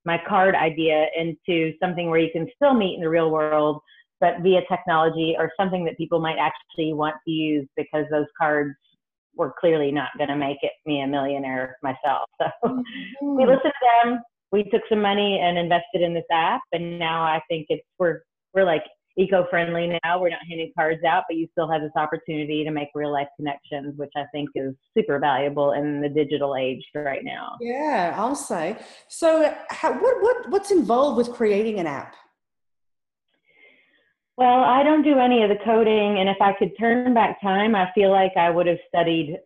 my 0.05 0.21
card 0.29 0.55
idea 0.55 1.07
into 1.17 1.73
something 1.81 2.11
where 2.11 2.19
you 2.19 2.31
can 2.33 2.49
still 2.57 2.75
meet 2.75 2.95
in 2.95 3.01
the 3.01 3.09
real 3.09 3.31
world, 3.31 3.81
but 4.21 4.41
via 4.41 4.61
technology 4.69 5.37
or 5.39 5.51
something 5.59 5.85
that 5.85 5.97
people 5.97 6.21
might 6.21 6.39
actually 6.39 6.93
want 6.93 7.15
to 7.25 7.31
use 7.31 7.69
because 7.77 8.05
those 8.11 8.27
cards 8.39 8.75
were 9.35 9.55
clearly 9.59 9.91
not 9.91 10.11
going 10.19 10.29
to 10.29 10.37
make 10.37 10.59
it 10.63 10.73
me 10.87 11.01
a 11.01 11.07
millionaire 11.07 11.77
myself. 11.83 12.29
So 12.63 12.69
mm-hmm. 12.69 13.37
we 13.37 13.45
listened 13.45 13.73
to 13.73 13.87
them. 14.05 14.21
We 14.51 14.65
took 14.65 14.83
some 14.89 15.01
money 15.01 15.41
and 15.43 15.57
invested 15.57 16.03
in 16.03 16.13
this 16.15 16.25
app, 16.31 16.61
and 16.73 16.99
now 16.99 17.23
I 17.23 17.41
think 17.49 17.67
it's 17.71 17.83
we're 17.99 18.21
we're 18.55 18.65
like 18.65 18.85
eco-friendly 19.17 19.99
now. 20.05 20.21
We're 20.21 20.31
not 20.31 20.41
handing 20.49 20.73
cards 20.77 21.05
out, 21.05 21.25
but 21.29 21.37
you 21.37 21.47
still 21.53 21.71
have 21.71 21.83
this 21.83 21.93
opportunity 21.97 22.65
to 22.65 22.71
make 22.71 22.89
real 22.95 23.13
life 23.13 23.29
connections, 23.37 23.95
which 23.97 24.13
I 24.17 24.25
think 24.33 24.51
is 24.55 24.75
super 24.97 25.19
valuable 25.19 25.73
in 25.73 26.01
the 26.01 26.09
digital 26.09 26.57
age 26.57 26.83
right 26.95 27.23
now. 27.25 27.57
Yeah, 27.61 28.15
I'll 28.17 28.35
say. 28.35 28.77
So, 29.09 29.55
how, 29.71 29.93
what 29.93 30.23
what 30.23 30.51
what's 30.51 30.71
involved 30.71 31.17
with 31.17 31.33
creating 31.33 31.79
an 31.79 31.87
app? 31.87 32.15
Well, 34.39 34.65
I 34.65 34.83
don't 34.83 35.03
do 35.03 35.19
any 35.19 35.43
of 35.43 35.51
the 35.51 35.63
coding, 35.65 36.19
and 36.19 36.29
if 36.29 36.39
I 36.41 36.55
could 36.59 36.73
turn 36.79 37.13
back 37.13 37.41
time, 37.43 37.75
I 37.75 37.91
feel 37.95 38.11
like 38.11 38.33
I 38.37 38.49
would 38.49 38.67
have 38.67 38.79
studied 38.89 39.37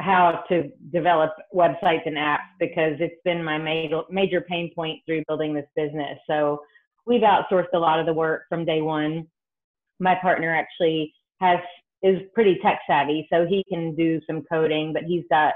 how 0.00 0.44
to 0.48 0.70
develop 0.92 1.30
websites 1.54 2.06
and 2.06 2.16
apps 2.16 2.50
because 2.58 2.94
it's 3.00 3.20
been 3.24 3.42
my 3.42 3.58
major 4.10 4.40
pain 4.40 4.72
point 4.74 5.00
through 5.06 5.24
building 5.28 5.54
this 5.54 5.66
business. 5.76 6.18
So 6.28 6.60
we've 7.06 7.22
outsourced 7.22 7.72
a 7.74 7.78
lot 7.78 8.00
of 8.00 8.06
the 8.06 8.12
work 8.12 8.42
from 8.48 8.64
day 8.64 8.80
one. 8.80 9.26
My 10.00 10.14
partner 10.16 10.54
actually 10.54 11.14
has 11.40 11.58
is 12.02 12.20
pretty 12.32 12.58
tech 12.62 12.80
savvy, 12.88 13.26
so 13.32 13.44
he 13.46 13.64
can 13.68 13.94
do 13.96 14.20
some 14.26 14.42
coding, 14.50 14.92
but 14.92 15.02
he's 15.02 15.24
got 15.30 15.54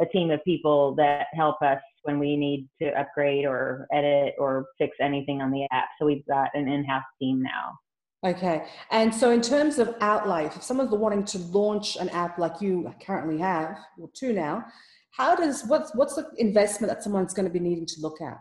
a 0.00 0.06
team 0.06 0.30
of 0.30 0.42
people 0.44 0.94
that 0.96 1.26
help 1.34 1.62
us 1.62 1.80
when 2.02 2.18
we 2.18 2.36
need 2.36 2.68
to 2.82 2.88
upgrade 2.98 3.44
or 3.44 3.86
edit 3.92 4.34
or 4.38 4.66
fix 4.76 4.96
anything 5.00 5.40
on 5.40 5.52
the 5.52 5.66
app. 5.70 5.86
So 5.98 6.06
we've 6.06 6.26
got 6.26 6.50
an 6.54 6.68
in-house 6.68 7.04
team 7.20 7.42
now. 7.42 7.78
Okay. 8.24 8.64
And 8.90 9.14
so 9.14 9.30
in 9.30 9.42
terms 9.42 9.78
of 9.78 9.94
outlay, 10.00 10.46
if 10.46 10.62
someone's 10.62 10.90
wanting 10.90 11.24
to 11.24 11.38
launch 11.38 11.96
an 11.96 12.08
app 12.08 12.38
like 12.38 12.60
you 12.60 12.92
currently 13.04 13.38
have, 13.38 13.76
or 14.00 14.08
two 14.14 14.32
now, 14.32 14.64
how 15.10 15.36
does 15.36 15.64
what's 15.66 15.94
what's 15.94 16.14
the 16.16 16.28
investment 16.38 16.90
that 16.92 17.02
someone's 17.02 17.34
going 17.34 17.46
to 17.46 17.52
be 17.52 17.60
needing 17.60 17.86
to 17.86 18.00
look 18.00 18.20
at? 18.22 18.38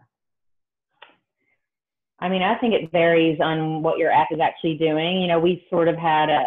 I 2.20 2.30
mean, 2.30 2.42
I 2.42 2.58
think 2.58 2.74
it 2.74 2.92
varies 2.92 3.40
on 3.42 3.84
what 3.84 3.98
your 3.98 4.10
app 4.10 4.30
is 4.32 4.40
actually 4.40 4.78
doing. 4.78 5.22
You 5.22 5.28
know, 5.28 5.40
we 5.40 5.66
sort 5.70 5.90
of 5.90 5.98
had 5.98 6.30
a, 6.30 6.44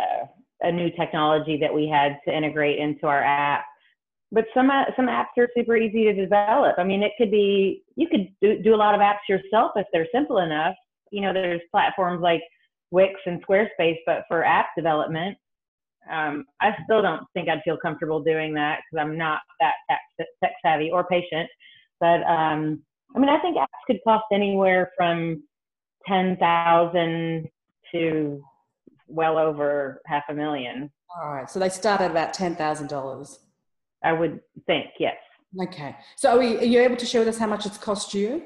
a 0.62 0.72
new 0.72 0.90
technology 0.90 1.58
that 1.60 1.72
we 1.72 1.86
had 1.86 2.18
to 2.26 2.34
integrate 2.34 2.78
into 2.78 3.06
our 3.06 3.22
app. 3.22 3.66
But 4.32 4.46
some 4.54 4.70
some 4.96 5.08
apps 5.08 5.36
are 5.36 5.48
super 5.54 5.76
easy 5.76 6.04
to 6.04 6.14
develop. 6.14 6.76
I 6.78 6.84
mean, 6.84 7.02
it 7.02 7.12
could 7.18 7.30
be 7.30 7.84
you 7.96 8.08
could 8.08 8.28
do, 8.40 8.62
do 8.62 8.74
a 8.74 8.76
lot 8.76 8.94
of 8.94 9.02
apps 9.02 9.28
yourself 9.28 9.72
if 9.76 9.86
they're 9.92 10.08
simple 10.10 10.38
enough. 10.38 10.74
You 11.12 11.20
know, 11.20 11.34
there's 11.34 11.60
platforms 11.70 12.22
like 12.22 12.42
Wix 12.90 13.14
and 13.26 13.44
Squarespace, 13.44 13.98
but 14.06 14.24
for 14.28 14.44
app 14.44 14.66
development, 14.76 15.36
um, 16.10 16.44
I 16.60 16.70
still 16.84 17.02
don't 17.02 17.24
think 17.34 17.48
I'd 17.48 17.62
feel 17.64 17.76
comfortable 17.76 18.22
doing 18.22 18.54
that 18.54 18.80
because 18.90 19.04
I'm 19.04 19.18
not 19.18 19.40
that 19.60 19.72
tech, 20.20 20.52
savvy 20.64 20.90
or 20.90 21.04
patient. 21.04 21.48
But 22.00 22.22
um, 22.22 22.82
I 23.14 23.18
mean, 23.18 23.28
I 23.28 23.40
think 23.40 23.56
apps 23.56 23.66
could 23.86 23.98
cost 24.04 24.24
anywhere 24.32 24.92
from 24.96 25.42
ten 26.06 26.36
thousand 26.36 27.48
to 27.92 28.42
well 29.08 29.38
over 29.38 30.00
half 30.06 30.24
a 30.28 30.34
million. 30.34 30.90
All 31.20 31.34
right, 31.34 31.50
so 31.50 31.58
they 31.58 31.68
start 31.68 32.00
at 32.00 32.10
about 32.10 32.34
ten 32.34 32.54
thousand 32.54 32.88
dollars. 32.88 33.40
I 34.04 34.12
would 34.12 34.40
think, 34.66 34.86
yes. 35.00 35.16
Okay, 35.60 35.96
so 36.16 36.30
are, 36.30 36.38
we, 36.38 36.58
are 36.58 36.64
you 36.64 36.80
able 36.80 36.96
to 36.96 37.06
share 37.06 37.20
with 37.20 37.28
us 37.28 37.38
how 37.38 37.46
much 37.46 37.66
it's 37.66 37.78
cost 37.78 38.12
you? 38.14 38.42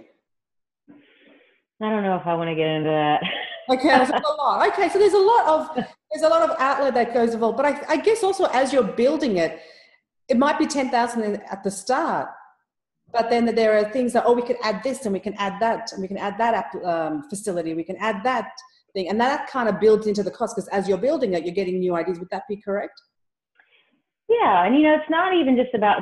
I 1.82 1.88
don't 1.90 2.02
know 2.02 2.16
if 2.16 2.26
I 2.26 2.34
want 2.34 2.48
to 2.48 2.54
get 2.54 2.68
into 2.68 2.90
that. 2.90 3.22
Okay, 3.70 3.88
there's 3.88 4.10
a 4.10 4.20
lot. 4.38 4.68
Okay, 4.72 4.88
so 4.88 4.98
there's 4.98 5.12
a 5.12 5.18
lot 5.18 5.46
of 5.46 5.84
there's 6.10 6.24
a 6.24 6.28
lot 6.28 6.48
of 6.48 6.56
outlet 6.58 6.94
that 6.94 7.14
goes 7.14 7.34
involved, 7.34 7.56
but 7.56 7.66
I, 7.66 7.82
I 7.88 7.96
guess 7.96 8.24
also 8.24 8.44
as 8.46 8.72
you're 8.72 8.82
building 8.82 9.36
it, 9.36 9.60
it 10.28 10.36
might 10.36 10.58
be 10.58 10.66
ten 10.66 10.90
thousand 10.90 11.40
at 11.50 11.62
the 11.62 11.70
start, 11.70 12.28
but 13.12 13.30
then 13.30 13.54
there 13.54 13.78
are 13.78 13.84
things 13.90 14.12
that 14.14 14.24
oh 14.26 14.32
we 14.32 14.42
could 14.42 14.56
add 14.62 14.82
this 14.82 15.04
and 15.04 15.12
we 15.12 15.20
can 15.20 15.34
add 15.34 15.60
that 15.60 15.92
and 15.92 16.02
we 16.02 16.08
can 16.08 16.18
add 16.18 16.36
that 16.38 16.54
app, 16.54 16.84
um, 16.84 17.28
facility, 17.30 17.74
we 17.74 17.84
can 17.84 17.96
add 17.96 18.24
that 18.24 18.50
thing, 18.92 19.08
and 19.08 19.20
that 19.20 19.48
kind 19.48 19.68
of 19.68 19.78
builds 19.78 20.08
into 20.08 20.24
the 20.24 20.30
cost 20.32 20.56
because 20.56 20.68
as 20.68 20.88
you're 20.88 20.98
building 20.98 21.34
it, 21.34 21.44
you're 21.44 21.54
getting 21.54 21.78
new 21.78 21.94
ideas. 21.94 22.18
Would 22.18 22.30
that 22.30 22.48
be 22.48 22.56
correct? 22.56 23.00
Yeah, 24.28 24.64
and 24.64 24.76
you 24.76 24.82
know, 24.82 24.94
it's 24.94 25.10
not 25.10 25.34
even 25.34 25.56
just 25.56 25.74
about 25.74 26.00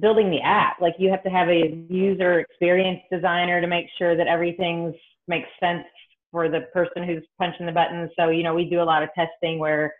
building 0.00 0.30
the 0.30 0.40
app. 0.40 0.80
Like 0.80 0.94
you 0.98 1.10
have 1.10 1.22
to 1.24 1.30
have 1.30 1.48
a 1.48 1.84
user 1.88 2.40
experience 2.40 3.00
designer 3.10 3.60
to 3.60 3.66
make 3.68 3.86
sure 3.98 4.16
that 4.16 4.26
everything's 4.26 4.94
makes 5.28 5.48
sense 5.60 5.84
for 6.30 6.48
the 6.48 6.62
person 6.72 7.04
who's 7.04 7.24
punching 7.38 7.66
the 7.66 7.72
buttons. 7.72 8.10
So, 8.18 8.28
you 8.28 8.42
know, 8.42 8.54
we 8.54 8.68
do 8.68 8.80
a 8.80 8.84
lot 8.84 9.02
of 9.02 9.08
testing 9.14 9.58
where 9.58 9.94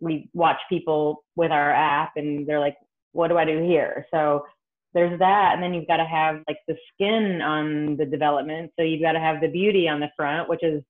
we 0.00 0.28
watch 0.32 0.58
people 0.68 1.24
with 1.36 1.50
our 1.50 1.72
app 1.72 2.12
and 2.16 2.46
they're 2.46 2.60
like, 2.60 2.76
what 3.12 3.28
do 3.28 3.38
I 3.38 3.44
do 3.44 3.62
here? 3.62 4.06
So 4.12 4.44
there's 4.94 5.18
that. 5.18 5.52
And 5.54 5.62
then 5.62 5.74
you've 5.74 5.86
got 5.86 5.98
to 5.98 6.04
have 6.04 6.42
like 6.46 6.58
the 6.66 6.76
skin 6.92 7.40
on 7.42 7.96
the 7.96 8.06
development. 8.06 8.72
So 8.76 8.84
you've 8.84 9.02
got 9.02 9.12
to 9.12 9.20
have 9.20 9.40
the 9.40 9.48
beauty 9.48 9.88
on 9.88 10.00
the 10.00 10.10
front, 10.16 10.48
which 10.48 10.62
is 10.62 10.82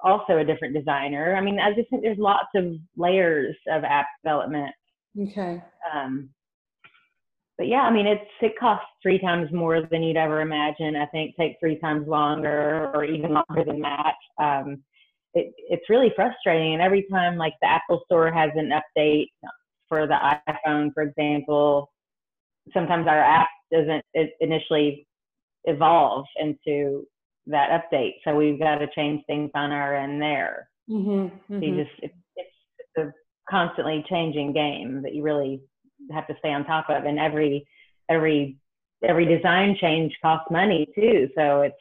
also 0.00 0.38
a 0.38 0.44
different 0.44 0.74
designer. 0.74 1.34
I 1.34 1.40
mean, 1.40 1.58
I 1.58 1.72
just 1.74 1.90
think 1.90 2.02
there's 2.02 2.18
lots 2.18 2.48
of 2.54 2.74
layers 2.96 3.56
of 3.68 3.84
app 3.84 4.06
development. 4.22 4.74
Okay. 5.20 5.62
Um, 5.92 6.30
but 7.58 7.66
yeah, 7.66 7.80
I 7.80 7.92
mean, 7.92 8.06
it's 8.06 8.30
it 8.40 8.52
costs 8.58 8.86
three 9.02 9.18
times 9.18 9.52
more 9.52 9.82
than 9.82 10.02
you'd 10.02 10.16
ever 10.16 10.40
imagine. 10.40 10.94
I 10.94 11.06
think 11.06 11.34
take 11.36 11.56
three 11.58 11.78
times 11.80 12.06
longer, 12.06 12.90
or 12.94 13.04
even 13.04 13.34
longer 13.34 13.64
than 13.66 13.80
that. 13.80 14.14
Um, 14.40 14.82
it, 15.34 15.52
it's 15.68 15.90
really 15.90 16.12
frustrating, 16.14 16.74
and 16.74 16.82
every 16.82 17.04
time 17.10 17.36
like 17.36 17.54
the 17.60 17.68
Apple 17.68 18.00
Store 18.06 18.32
has 18.32 18.50
an 18.54 18.70
update 18.70 19.26
for 19.88 20.06
the 20.06 20.16
iPhone, 20.48 20.94
for 20.94 21.02
example, 21.02 21.90
sometimes 22.72 23.08
our 23.08 23.20
app 23.20 23.48
doesn't 23.72 24.04
initially 24.40 25.06
evolve 25.64 26.24
into 26.40 27.04
that 27.48 27.70
update, 27.70 28.14
so 28.22 28.36
we've 28.36 28.60
got 28.60 28.76
to 28.76 28.86
change 28.94 29.22
things 29.26 29.50
on 29.54 29.72
our 29.72 29.96
end 29.96 30.22
there. 30.22 30.70
Mm-hmm, 30.88 31.10
mm-hmm. 31.10 31.60
So 31.60 31.66
you 31.66 31.84
just 31.84 32.02
it, 32.04 32.14
it's, 32.36 32.50
it's 32.78 33.08
a 33.08 33.12
constantly 33.50 34.04
changing 34.08 34.52
game 34.52 35.02
that 35.02 35.14
you 35.14 35.22
really 35.24 35.60
have 36.10 36.26
to 36.28 36.34
stay 36.38 36.52
on 36.52 36.64
top 36.64 36.88
of. 36.88 37.04
And 37.04 37.18
every 37.18 37.66
every 38.08 38.58
every 39.02 39.26
design 39.26 39.76
change 39.80 40.14
costs 40.22 40.50
money 40.50 40.88
too. 40.94 41.28
So 41.36 41.62
it's 41.62 41.76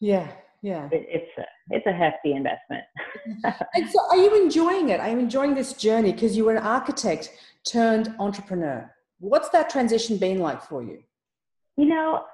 yeah 0.00 0.28
yeah. 0.62 0.88
it, 0.90 1.06
it's 1.08 1.38
a, 1.38 1.44
it's 1.70 1.86
a 1.86 1.92
hefty 1.92 2.32
investment. 2.32 2.84
And 3.74 3.88
so 3.90 4.00
are 4.10 4.16
you 4.16 4.42
enjoying 4.42 4.88
it? 4.88 5.00
I'm 5.00 5.20
enjoying 5.20 5.54
this 5.54 5.74
journey? 5.74 6.12
Because 6.12 6.36
you 6.36 6.44
were 6.44 6.54
an 6.54 6.62
architect 6.62 7.30
turned 7.70 8.14
entrepreneur. 8.18 8.90
What's 9.20 9.48
that 9.50 9.70
transition 9.70 10.16
been 10.16 10.38
like 10.38 10.62
for 10.62 10.82
you? 10.82 11.02
You 11.76 11.86
know 11.86 12.24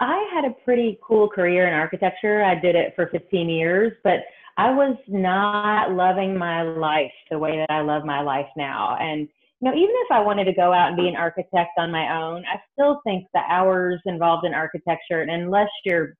i 0.00 0.28
had 0.34 0.44
a 0.44 0.50
pretty 0.64 0.98
cool 1.06 1.28
career 1.28 1.68
in 1.68 1.74
architecture. 1.74 2.42
I 2.42 2.56
did 2.56 2.74
it 2.74 2.94
for 2.96 3.06
15 3.06 3.48
years 3.48 3.92
but 4.02 4.20
i 4.56 4.70
was 4.70 4.96
not 5.06 5.92
loving 5.92 6.36
my 6.36 6.62
life 6.62 7.12
the 7.30 7.38
way 7.38 7.58
that 7.58 7.70
i 7.70 7.80
love 7.80 8.04
my 8.04 8.20
life 8.20 8.48
now. 8.56 8.96
And 9.00 9.28
know, 9.64 9.74
even 9.74 9.94
if 9.94 10.10
I 10.10 10.20
wanted 10.20 10.44
to 10.44 10.52
go 10.52 10.72
out 10.72 10.88
and 10.88 10.96
be 10.96 11.08
an 11.08 11.16
architect 11.16 11.70
on 11.78 11.90
my 11.90 12.20
own, 12.20 12.44
I 12.46 12.60
still 12.72 13.00
think 13.04 13.26
the 13.32 13.40
hours 13.48 14.00
involved 14.06 14.46
in 14.46 14.54
architecture, 14.54 15.22
and 15.22 15.30
unless 15.30 15.68
you're 15.84 16.14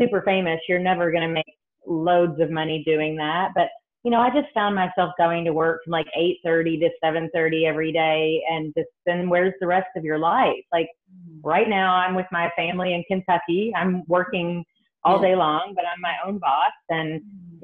super 0.00 0.22
famous, 0.22 0.60
you're 0.68 0.78
never 0.78 1.10
going 1.10 1.26
to 1.26 1.32
make 1.32 1.44
loads 1.86 2.40
of 2.40 2.50
money 2.50 2.82
doing 2.84 3.16
that. 3.16 3.52
But 3.54 3.68
you 4.04 4.12
know, 4.12 4.20
I 4.20 4.30
just 4.30 4.54
found 4.54 4.76
myself 4.76 5.12
going 5.18 5.44
to 5.46 5.52
work 5.52 5.82
from 5.82 5.90
like 5.90 6.06
8:30 6.16 6.78
to 6.80 6.90
7:30 7.04 7.66
every 7.66 7.90
day, 7.92 8.40
and 8.48 8.72
just 8.76 8.88
then 9.04 9.28
where's 9.28 9.54
the 9.60 9.66
rest 9.66 9.88
of 9.96 10.04
your 10.04 10.18
life? 10.18 10.62
Like 10.72 10.88
mm. 11.12 11.40
right 11.42 11.68
now, 11.68 11.96
I'm 11.96 12.14
with 12.14 12.26
my 12.30 12.50
family 12.56 12.94
in 12.94 13.02
Kentucky. 13.08 13.72
I'm 13.76 14.04
working 14.06 14.64
all 15.06 15.20
day 15.20 15.36
long, 15.36 15.72
but 15.74 15.84
I'm 15.86 16.00
my 16.00 16.14
own 16.26 16.38
boss 16.38 16.72
and 16.90 17.22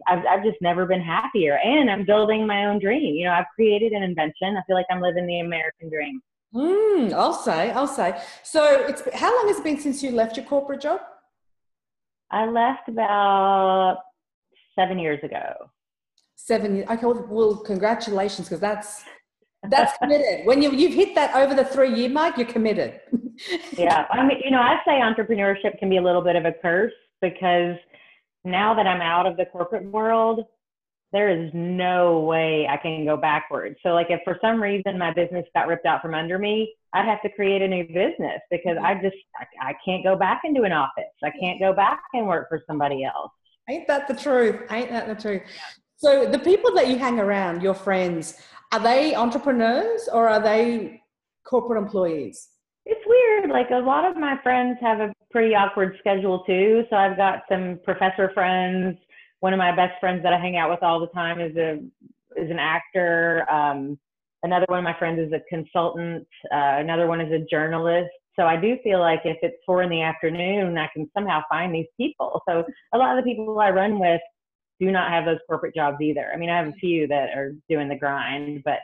I've, 0.08 0.25
I've 0.26 0.44
just 0.44 0.58
never 0.61 0.87
been 0.87 1.00
happier. 1.00 1.58
And 1.64 1.90
I'm 1.90 2.04
building 2.04 2.46
my 2.46 2.66
own 2.66 2.78
dream. 2.78 3.14
You 3.16 3.26
know, 3.26 3.32
I've 3.32 3.46
created 3.54 3.92
an 3.92 4.02
invention. 4.02 4.56
I 4.56 4.62
feel 4.66 4.76
like 4.76 4.87
I'm 4.90 5.00
living 5.00 5.26
the 5.26 5.40
American 5.40 5.90
dream. 5.90 6.20
Mm, 6.54 7.12
I'll 7.12 7.32
say, 7.32 7.70
I'll 7.72 7.87
say. 7.87 8.20
So 8.42 8.87
it's, 8.87 9.02
how 9.14 9.34
long 9.37 9.49
has 9.49 9.58
it 9.58 9.64
been 9.64 9.80
since 9.80 10.02
you 10.02 10.11
left 10.11 10.37
your 10.37 10.46
corporate 10.46 10.80
job? 10.80 11.00
I 12.30 12.46
left 12.46 12.88
about 12.88 13.99
seven 14.78 14.99
years 14.99 15.20
ago. 15.22 15.70
Seven 16.37 16.76
years. 16.76 16.88
Okay. 16.90 17.06
Well, 17.06 17.56
congratulations. 17.56 18.49
Cause 18.49 18.61
that's, 18.61 19.04
that's 19.68 19.96
committed. 19.99 20.46
When 20.46 20.61
you, 20.62 20.72
you've 20.72 20.94
hit 20.94 21.14
that 21.14 21.34
over 21.34 21.54
the 21.54 21.64
three 21.64 21.94
year 21.94 22.08
mark, 22.08 22.37
you're 22.37 22.46
committed. 22.46 23.00
yeah. 23.76 24.06
I 24.11 24.26
mean, 24.26 24.38
you 24.44 24.50
know, 24.50 24.61
I 24.61 24.76
say 24.84 24.92
entrepreneurship 24.92 25.78
can 25.78 25.88
be 25.88 25.96
a 25.96 26.02
little 26.02 26.22
bit 26.22 26.37
of 26.37 26.44
a 26.44 26.52
curse 26.52 26.92
because 27.23 27.76
now 28.45 28.75
that 28.75 28.87
I'm 28.87 29.00
out 29.00 29.26
of 29.26 29.37
the 29.37 29.47
corporate 29.47 29.85
world, 29.85 30.45
there 31.12 31.29
is 31.29 31.50
no 31.52 32.21
way 32.21 32.67
I 32.69 32.79
can 32.79 33.05
go 33.05 33.17
backwards. 33.17 33.76
So, 33.83 33.91
like, 33.91 34.07
if 34.11 34.21
for 34.25 34.38
some 34.41 34.62
reason 34.62 34.99
my 34.99 35.12
business 35.12 35.45
got 35.55 35.69
ripped 35.69 35.87
out 35.87 36.00
from 36.00 36.14
under 36.14 36.38
me, 36.38 36.75
I'd 36.95 37.07
have 37.07 37.23
to 37.23 37.29
create 37.31 37.62
a 37.62 37.69
new 37.69 37.85
business 37.87 38.41
because 38.50 38.76
mm-hmm. 38.76 38.85
I 38.85 38.95
just 38.95 39.17
I, 39.38 39.71
I 39.71 39.75
can't 39.85 40.02
go 40.02 40.17
back 40.17 40.43
into 40.45 40.62
an 40.62 40.73
office. 40.73 41.05
I 41.23 41.31
can't 41.38 41.61
go 41.61 41.73
back 41.73 42.02
and 42.14 42.26
work 42.26 42.49
for 42.49 42.62
somebody 42.67 43.05
else. 43.05 43.31
Ain't 43.69 43.87
that 43.88 44.09
the 44.09 44.14
truth? 44.14 44.62
Ain't 44.71 44.91
that 44.91 45.07
the 45.07 45.14
truth? 45.14 45.43
So, 45.97 46.26
the 46.26 46.38
people 46.38 46.75
that 46.75 46.88
you 46.88 46.99
hang 46.99 47.21
around, 47.21 47.62
your 47.62 47.75
friends, 47.75 48.41
are 48.73 48.81
they 48.81 49.14
entrepreneurs 49.14 50.09
or 50.11 50.29
are 50.29 50.41
they 50.41 51.02
corporate 51.45 51.83
employees? 51.83 52.49
It's 52.85 53.01
weird. 53.07 53.51
Like 53.51 53.71
a 53.71 53.85
lot 53.85 54.05
of 54.05 54.17
my 54.17 54.37
friends 54.43 54.79
have 54.81 55.01
a 55.01 55.12
pretty 55.31 55.55
awkward 55.55 55.97
schedule 55.99 56.43
too. 56.45 56.85
So 56.91 56.97
I've 56.97 57.17
got 57.17 57.43
some 57.49 57.79
professor 57.85 58.31
friends. 58.35 58.99
One 59.41 59.53
of 59.53 59.59
my 59.59 59.75
best 59.75 60.01
friends 60.01 60.23
that 60.23 60.33
I 60.33 60.39
hang 60.39 60.57
out 60.57 60.71
with 60.71 60.83
all 60.83 61.01
the 61.01 61.09
time 61.09 61.41
is 61.41 61.57
a 61.57 61.79
is 62.37 62.51
an 62.51 62.59
actor. 62.59 63.47
Um, 63.51 63.99
another 64.43 64.67
one 64.69 64.79
of 64.79 64.85
my 64.85 64.99
friends 64.99 65.21
is 65.21 65.33
a 65.33 65.41
consultant. 65.49 66.27
Uh, 66.53 66.79
another 66.81 67.07
one 67.07 67.21
is 67.21 67.33
a 67.33 67.45
journalist. 67.51 68.11
So 68.39 68.47
I 68.47 68.57
do 68.57 68.79
feel 68.83 68.99
like 68.99 69.21
if 69.25 69.37
it's 69.43 69.57
four 69.67 69.83
in 69.83 69.91
the 69.91 70.03
afternoon, 70.03 70.79
I 70.79 70.89
can 70.95 71.09
somehow 71.15 71.43
find 71.49 71.75
these 71.75 71.87
people. 71.97 72.41
So 72.49 72.65
a 72.93 72.99
lot 72.99 73.17
of 73.17 73.25
the 73.25 73.31
people 73.31 73.59
I 73.61 73.71
run 73.71 73.99
with 73.99 74.21
do 74.81 74.91
not 74.91 75.11
have 75.11 75.25
those 75.25 75.39
corporate 75.47 75.75
jobs 75.75 75.99
either. 76.01 76.31
I 76.33 76.37
mean, 76.37 76.51
I 76.51 76.59
have 76.59 76.69
a 76.69 76.73
few 76.73 77.07
that 77.07 77.37
are 77.37 77.55
doing 77.69 77.89
the 77.89 77.97
grind, 77.97 78.62
but 78.65 78.79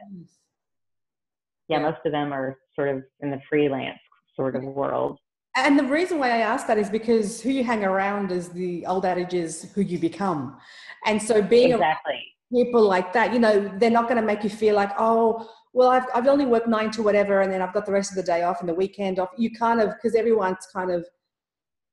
yeah, 1.68 1.80
most 1.80 1.98
of 2.04 2.12
them 2.12 2.32
are 2.32 2.56
sort 2.78 2.88
of 2.88 3.02
in 3.20 3.30
the 3.30 3.40
freelance 3.48 3.98
sort 4.36 4.54
of 4.54 4.62
world. 4.62 5.18
And 5.56 5.76
the 5.76 5.84
reason 5.84 6.18
why 6.20 6.28
I 6.28 6.38
ask 6.38 6.68
that 6.68 6.78
is 6.78 6.88
because 6.88 7.40
who 7.40 7.50
you 7.50 7.64
hang 7.64 7.84
around 7.84 8.30
is 8.30 8.50
the 8.50 8.86
old 8.86 9.04
adage 9.04 9.34
is 9.34 9.72
who 9.74 9.80
you 9.80 9.98
become. 9.98 10.56
And 11.04 11.20
so 11.20 11.42
being 11.42 11.72
exactly 11.72 12.22
people 12.52 12.82
like 12.82 13.12
that, 13.12 13.32
you 13.32 13.40
know, 13.40 13.70
they're 13.78 13.90
not 13.90 14.04
going 14.04 14.20
to 14.20 14.26
make 14.26 14.44
you 14.44 14.50
feel 14.50 14.76
like, 14.76 14.90
oh, 14.98 15.50
well, 15.72 15.90
I've, 15.90 16.04
I've 16.14 16.26
only 16.28 16.46
worked 16.46 16.68
nine 16.68 16.90
to 16.92 17.02
whatever, 17.02 17.40
and 17.40 17.52
then 17.52 17.60
I've 17.60 17.74
got 17.74 17.86
the 17.86 17.92
rest 17.92 18.10
of 18.10 18.16
the 18.16 18.22
day 18.22 18.42
off 18.42 18.60
and 18.60 18.68
the 18.68 18.74
weekend 18.74 19.18
off. 19.18 19.30
You 19.36 19.50
kind 19.50 19.80
of, 19.80 19.90
because 19.94 20.14
everyone's 20.14 20.66
kind 20.72 20.90
of 20.90 21.06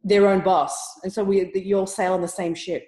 their 0.04 0.28
own 0.28 0.42
boss. 0.42 1.00
And 1.04 1.12
so 1.12 1.24
we, 1.24 1.52
you 1.56 1.80
all 1.80 1.88
sail 1.88 2.14
on 2.14 2.22
the 2.22 2.28
same 2.28 2.54
ship. 2.54 2.86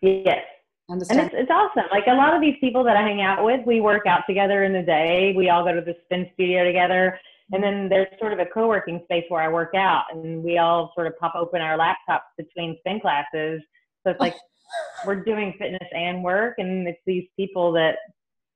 Yes. 0.00 0.44
Understand. 0.92 1.20
And 1.20 1.30
it's, 1.32 1.42
it's 1.42 1.50
awesome. 1.50 1.88
Like 1.90 2.06
a 2.06 2.12
lot 2.14 2.34
of 2.34 2.42
these 2.42 2.56
people 2.60 2.84
that 2.84 2.98
I 2.98 3.02
hang 3.02 3.22
out 3.22 3.42
with, 3.42 3.64
we 3.66 3.80
work 3.80 4.06
out 4.06 4.24
together 4.28 4.64
in 4.64 4.74
the 4.74 4.82
day. 4.82 5.32
We 5.34 5.48
all 5.48 5.64
go 5.64 5.72
to 5.72 5.80
the 5.80 5.96
spin 6.04 6.28
studio 6.34 6.64
together. 6.64 7.18
And 7.50 7.62
then 7.62 7.88
there's 7.88 8.08
sort 8.18 8.34
of 8.34 8.38
a 8.40 8.46
co-working 8.46 9.00
space 9.04 9.24
where 9.28 9.40
I 9.40 9.48
work 9.48 9.74
out 9.74 10.04
and 10.12 10.44
we 10.44 10.58
all 10.58 10.92
sort 10.94 11.06
of 11.06 11.18
pop 11.18 11.34
open 11.34 11.62
our 11.62 11.78
laptops 11.78 12.28
between 12.36 12.76
spin 12.80 13.00
classes. 13.00 13.62
So 14.04 14.10
it's 14.10 14.20
like 14.20 14.34
we're 15.06 15.24
doing 15.24 15.54
fitness 15.58 15.88
and 15.94 16.22
work 16.22 16.56
and 16.58 16.86
it's 16.86 17.00
these 17.06 17.26
people 17.36 17.72
that 17.72 17.96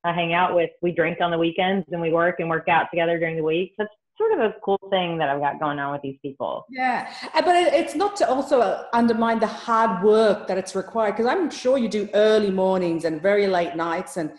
I 0.05 0.13
hang 0.13 0.35
out 0.35 0.55
with. 0.55 0.71
We 0.83 0.93
drink 0.93 1.23
on 1.23 1.31
the 1.31 1.39
weekends 1.39 1.87
and 1.91 2.03
we 2.03 2.13
work 2.13 2.37
and 2.39 2.51
work 2.51 2.69
out 2.69 2.89
together 2.91 3.19
during 3.19 3.37
the 3.37 3.43
week. 3.43 3.73
So 3.79 3.85
it's 3.85 3.95
sort 4.19 4.33
of 4.33 4.41
a 4.41 4.55
cool 4.65 4.81
thing 4.91 5.19
that 5.19 5.29
I've 5.29 5.41
got 5.41 5.61
going 5.61 5.79
on 5.79 5.93
with 5.93 6.03
these 6.03 6.19
people. 6.23 6.67
Yeah, 6.71 7.13
but 7.35 7.55
it's 7.55 7.95
not 7.95 8.17
to 8.17 8.29
also 8.29 8.61
uh, 8.61 8.85
undermine 8.93 9.39
the 9.39 9.47
hard 9.47 10.03
work 10.03 10.47
that 10.49 10.59
it's 10.59 10.75
required 10.75 11.13
because 11.13 11.27
I'm 11.27 11.51
sure 11.51 11.79
you 11.79 11.89
do 11.89 12.09
early 12.15 12.51
mornings 12.51 13.05
and 13.05 13.21
very 13.21 13.47
late 13.47 13.77
nights, 13.77 14.17
and 14.17 14.33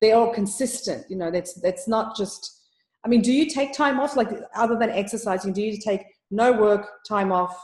they're 0.00 0.16
all 0.16 0.32
consistent. 0.32 1.06
You 1.08 1.16
know, 1.16 1.30
that's 1.30 1.54
that's 1.54 1.88
not 1.88 2.16
just. 2.16 2.60
I 3.04 3.08
mean, 3.08 3.20
do 3.20 3.32
you 3.32 3.48
take 3.50 3.72
time 3.72 3.98
off 3.98 4.16
like 4.16 4.28
other 4.54 4.78
than 4.78 4.90
exercising? 4.90 5.52
Do 5.52 5.62
you 5.62 5.76
take 5.78 6.02
no 6.30 6.52
work 6.52 6.88
time 7.08 7.32
off 7.32 7.56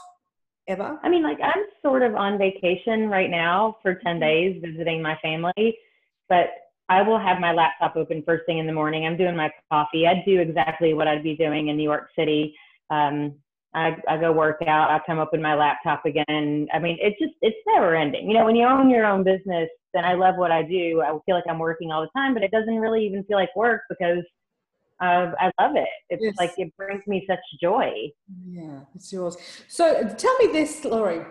ever? 0.67 0.99
I 1.03 1.09
mean, 1.09 1.23
like 1.23 1.39
I'm 1.41 1.63
sort 1.81 2.01
of 2.01 2.15
on 2.15 2.37
vacation 2.37 3.09
right 3.09 3.29
now 3.29 3.77
for 3.81 3.95
ten 3.95 4.15
mm-hmm. 4.15 4.21
days 4.21 4.61
visiting 4.63 5.01
my 5.01 5.17
family, 5.21 5.77
but 6.27 6.49
I 6.89 7.03
will 7.03 7.19
have 7.19 7.39
my 7.39 7.53
laptop 7.53 7.95
open 7.95 8.23
first 8.25 8.45
thing 8.47 8.57
in 8.57 8.65
the 8.65 8.73
morning. 8.73 9.05
I'm 9.05 9.15
doing 9.15 9.35
my 9.35 9.51
coffee. 9.71 10.07
I 10.07 10.23
do 10.25 10.39
exactly 10.39 10.93
what 10.93 11.07
I'd 11.07 11.23
be 11.23 11.35
doing 11.35 11.67
in 11.67 11.77
New 11.77 11.83
York 11.83 12.09
City. 12.17 12.55
Um, 12.89 13.35
I, 13.75 13.95
I 14.07 14.17
go 14.17 14.31
work 14.31 14.63
out. 14.65 14.89
I 14.89 14.99
come 15.05 15.19
open 15.19 15.41
my 15.41 15.53
laptop 15.53 16.03
again. 16.05 16.67
I 16.73 16.79
mean, 16.79 16.97
it's 16.99 17.19
just, 17.19 17.33
it's 17.43 17.57
never 17.67 17.95
ending. 17.95 18.27
You 18.27 18.33
know, 18.33 18.45
when 18.45 18.55
you 18.55 18.65
own 18.65 18.89
your 18.89 19.05
own 19.05 19.23
business, 19.23 19.69
then 19.93 20.03
I 20.03 20.15
love 20.15 20.37
what 20.37 20.51
I 20.51 20.63
do. 20.63 21.03
I 21.05 21.11
feel 21.27 21.35
like 21.35 21.43
I'm 21.47 21.59
working 21.59 21.91
all 21.91 22.01
the 22.01 22.09
time, 22.19 22.33
but 22.33 22.41
it 22.41 22.49
doesn't 22.49 22.77
really 22.77 23.05
even 23.05 23.23
feel 23.25 23.37
like 23.37 23.55
work 23.55 23.81
because 23.87 24.23
uh, 24.99 25.31
I 25.39 25.51
love 25.61 25.75
it. 25.75 25.87
It's 26.09 26.23
yes. 26.23 26.33
like 26.39 26.53
it 26.57 26.75
brings 26.75 27.05
me 27.05 27.23
such 27.29 27.39
joy. 27.61 28.09
Yeah, 28.47 28.79
it's 28.95 29.13
yours. 29.13 29.37
So 29.67 30.07
tell 30.17 30.35
me 30.39 30.47
this, 30.47 30.83
Lori. 30.83 31.21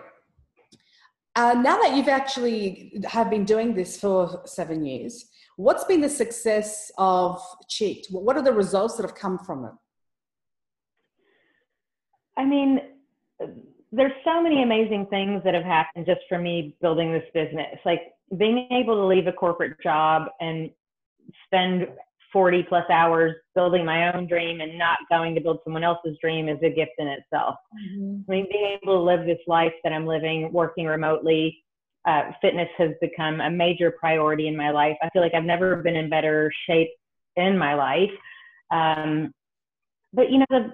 Uh, 1.35 1.53
now 1.53 1.77
that 1.77 1.95
you've 1.95 2.07
actually 2.07 3.01
have 3.07 3.29
been 3.29 3.45
doing 3.45 3.73
this 3.73 3.99
for 3.99 4.41
seven 4.45 4.85
years, 4.85 5.25
What's 5.59 5.83
been 5.83 5.99
the 5.99 6.07
success 6.07 6.89
of 6.97 7.41
Cheeked? 7.67 8.07
What 8.11 8.37
are 8.37 8.41
the 8.41 8.53
results 8.53 8.95
that 8.95 9.03
have 9.03 9.13
come 9.13 9.37
from 9.37 9.65
it? 9.65 9.73
I 12.37 12.45
mean, 12.45 12.79
there's 13.91 14.13
so 14.23 14.41
many 14.41 14.63
amazing 14.63 15.07
things 15.09 15.41
that 15.43 15.53
have 15.53 15.65
happened 15.65 16.05
just 16.05 16.21
for 16.29 16.39
me 16.39 16.77
building 16.81 17.11
this 17.11 17.25
business. 17.33 17.77
Like 17.83 18.03
being 18.37 18.69
able 18.71 18.95
to 18.95 19.05
leave 19.05 19.27
a 19.27 19.33
corporate 19.33 19.73
job 19.83 20.29
and 20.39 20.69
spend 21.45 21.87
40 22.31 22.63
plus 22.69 22.85
hours 22.89 23.35
building 23.53 23.83
my 23.83 24.15
own 24.15 24.27
dream 24.27 24.61
and 24.61 24.77
not 24.77 24.99
going 25.09 25.35
to 25.35 25.41
build 25.41 25.59
someone 25.65 25.83
else's 25.83 26.17
dream 26.21 26.47
is 26.47 26.59
a 26.63 26.69
gift 26.69 26.93
in 26.99 27.09
itself. 27.09 27.55
Mm-hmm. 27.75 28.31
I 28.31 28.33
mean, 28.33 28.47
being 28.49 28.77
able 28.81 28.95
to 28.95 29.01
live 29.01 29.25
this 29.25 29.45
life 29.45 29.73
that 29.83 29.91
I'm 29.91 30.05
living, 30.05 30.53
working 30.53 30.85
remotely, 30.85 31.61
uh, 32.07 32.31
fitness 32.41 32.69
has 32.77 32.91
become 33.01 33.41
a 33.41 33.49
major 33.49 33.91
priority 33.91 34.47
in 34.47 34.55
my 34.55 34.71
life. 34.71 34.95
I 35.01 35.09
feel 35.09 35.21
like 35.21 35.33
I've 35.33 35.43
never 35.43 35.77
been 35.77 35.95
in 35.95 36.09
better 36.09 36.51
shape 36.67 36.89
in 37.35 37.57
my 37.57 37.73
life. 37.73 38.11
Um, 38.71 39.31
but 40.13 40.31
you 40.31 40.39
know, 40.39 40.45
the, 40.49 40.71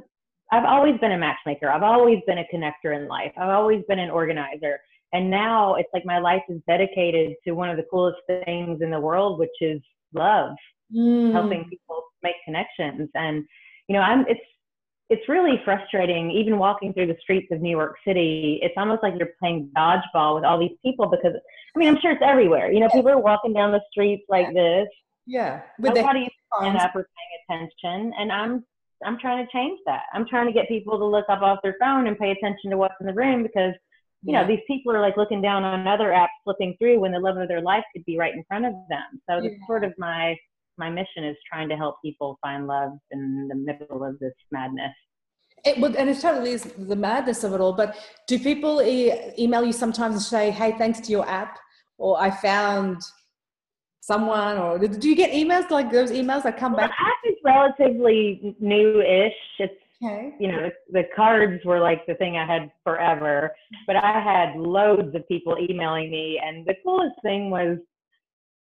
I've 0.52 0.66
always 0.66 1.00
been 1.00 1.12
a 1.12 1.18
matchmaker. 1.18 1.70
I've 1.70 1.84
always 1.84 2.20
been 2.28 2.38
a 2.38 2.46
connector 2.54 2.96
in 2.96 3.08
life. 3.08 3.32
I've 3.38 3.50
always 3.50 3.84
been 3.88 4.00
an 4.00 4.10
organizer. 4.10 4.80
And 5.14 5.30
now 5.30 5.76
it's 5.76 5.90
like 5.94 6.06
my 6.06 6.20
life 6.20 6.44
is 6.50 6.62
dedicated 6.68 7.36
to 7.46 7.54
one 7.54 7.70
of 7.70 7.78
the 7.78 7.86
coolest 7.90 8.18
things 8.28 8.82
in 8.82 8.92
the 8.92 9.00
world, 9.00 9.40
which 9.40 9.50
is 9.62 9.82
love, 10.14 10.52
mm. 10.96 11.32
helping 11.32 11.68
people 11.70 12.04
make 12.22 12.36
connections. 12.46 13.10
And 13.16 13.44
you 13.88 13.96
know, 13.96 14.02
I'm 14.02 14.26
it's 14.28 14.42
it's 15.10 15.28
really 15.30 15.62
frustrating, 15.64 16.32
even 16.32 16.58
walking 16.58 16.94
through 16.94 17.08
the 17.08 17.18
streets 17.22 17.48
of 17.52 17.62
New 17.62 17.70
York 17.70 17.96
City. 18.06 18.60
It's 18.64 18.74
almost 18.76 19.04
like 19.04 19.14
you're 19.18 19.34
playing 19.40 19.70
dodgeball 19.78 20.36
with 20.36 20.44
all 20.44 20.60
these 20.60 20.76
people 20.84 21.08
because, 21.08 21.34
I 21.76 21.80
mean, 21.80 21.90
I'm 21.90 22.00
sure 22.02 22.12
it's 22.12 22.24
everywhere. 22.26 22.72
You 22.72 22.80
know, 22.80 22.90
people 22.90 23.10
are 23.10 23.20
walking 23.20 23.54
down 23.54 23.72
the 23.72 23.82
streets 23.92 24.24
like 24.30 24.54
this. 24.54 24.88
Yeah. 25.28 25.62
With 25.80 25.94
Nobody's 25.94 26.30
stand 26.58 26.78
up 26.78 26.96
or 26.96 27.08
paying 27.50 27.68
attention. 27.70 28.14
And 28.20 28.32
I'm, 28.32 28.66
I'm 29.06 29.20
trying 29.20 29.46
to 29.46 29.52
change 29.52 29.80
that. 29.86 30.04
I'm 30.14 30.26
trying 30.26 30.48
to 30.48 30.54
get 30.54 30.68
people 30.68 30.98
to 30.98 31.06
look 31.06 31.26
up 31.30 31.42
off 31.42 31.60
their 31.62 31.76
phone 31.80 32.08
and 32.08 32.18
pay 32.18 32.32
attention 32.32 32.72
to 32.72 32.78
what's 32.78 32.96
in 33.00 33.06
the 33.06 33.14
room 33.14 33.44
because, 33.44 33.74
you 34.24 34.34
yeah. 34.34 34.42
know, 34.42 34.48
these 34.48 34.62
people 34.66 34.92
are 34.92 35.02
like 35.02 35.18
looking 35.18 35.42
down 35.42 35.64
on 35.64 35.88
other 35.88 36.06
apps, 36.06 36.30
flipping 36.44 36.76
through 36.80 37.00
when 37.00 37.12
the 37.12 37.20
love 37.20 37.38
of 37.38 37.48
their 37.48 37.62
life 37.62 37.84
could 37.94 38.06
be 38.06 38.18
right 38.18 38.34
in 38.34 38.44
front 38.48 38.66
of 38.66 38.74
them. 38.90 39.22
So 39.30 39.36
yeah. 39.36 39.50
that's 39.50 39.68
sort 39.68 39.84
of 39.84 39.94
my 40.00 40.36
my 40.78 40.90
mission 40.90 41.24
is 41.24 41.36
trying 41.52 41.70
to 41.70 41.76
help 41.76 42.02
people 42.04 42.38
find 42.42 42.68
love 42.68 42.92
in 43.12 43.48
the 43.48 43.56
middle 43.56 44.04
of 44.04 44.20
this 44.20 44.34
madness. 44.52 44.92
It 45.64 45.80
would, 45.80 45.96
and 45.96 46.10
it 46.10 46.20
totally 46.20 46.52
is 46.52 46.64
the 46.64 46.96
madness 46.96 47.44
of 47.44 47.54
it 47.54 47.62
all. 47.62 47.74
But 47.74 47.98
do 48.28 48.38
people 48.38 48.82
e- 48.82 49.34
email 49.40 49.64
you 49.64 49.74
sometimes 49.74 50.16
and 50.16 50.22
say, 50.22 50.52
"Hey, 50.52 50.74
thanks 50.74 51.00
to 51.02 51.12
your 51.12 51.28
app," 51.28 51.58
or 51.98 52.22
"I 52.22 52.30
found 52.30 53.02
someone," 54.02 54.58
or 54.58 54.78
do 54.78 55.10
you 55.10 55.16
get 55.16 55.32
emails 55.32 55.70
like 55.72 55.92
those 55.92 56.12
emails 56.12 56.44
that 56.44 56.58
come 56.58 56.74
well, 56.74 56.88
back? 56.88 56.92
The 56.92 57.06
app 57.06 57.34
is 57.34 57.38
relatively 57.44 58.56
new-ish. 58.60 59.34
It's 59.60 59.74
okay. 60.04 60.36
you 60.40 60.52
know 60.52 60.70
the, 60.70 61.02
the 61.02 61.04
cards 61.16 61.64
were 61.66 61.80
like 61.80 62.06
the 62.06 62.16
thing 62.16 62.38
I 62.38 62.46
had 62.46 62.72
forever, 62.84 63.56
but 63.88 63.96
I 63.96 64.20
had 64.20 64.56
loads 64.58 65.16
of 65.16 65.28
people 65.28 65.58
emailing 65.58 66.12
me, 66.12 66.40
and 66.46 66.66
the 66.66 66.76
coolest 66.84 67.16
thing 67.24 67.50
was 67.50 67.80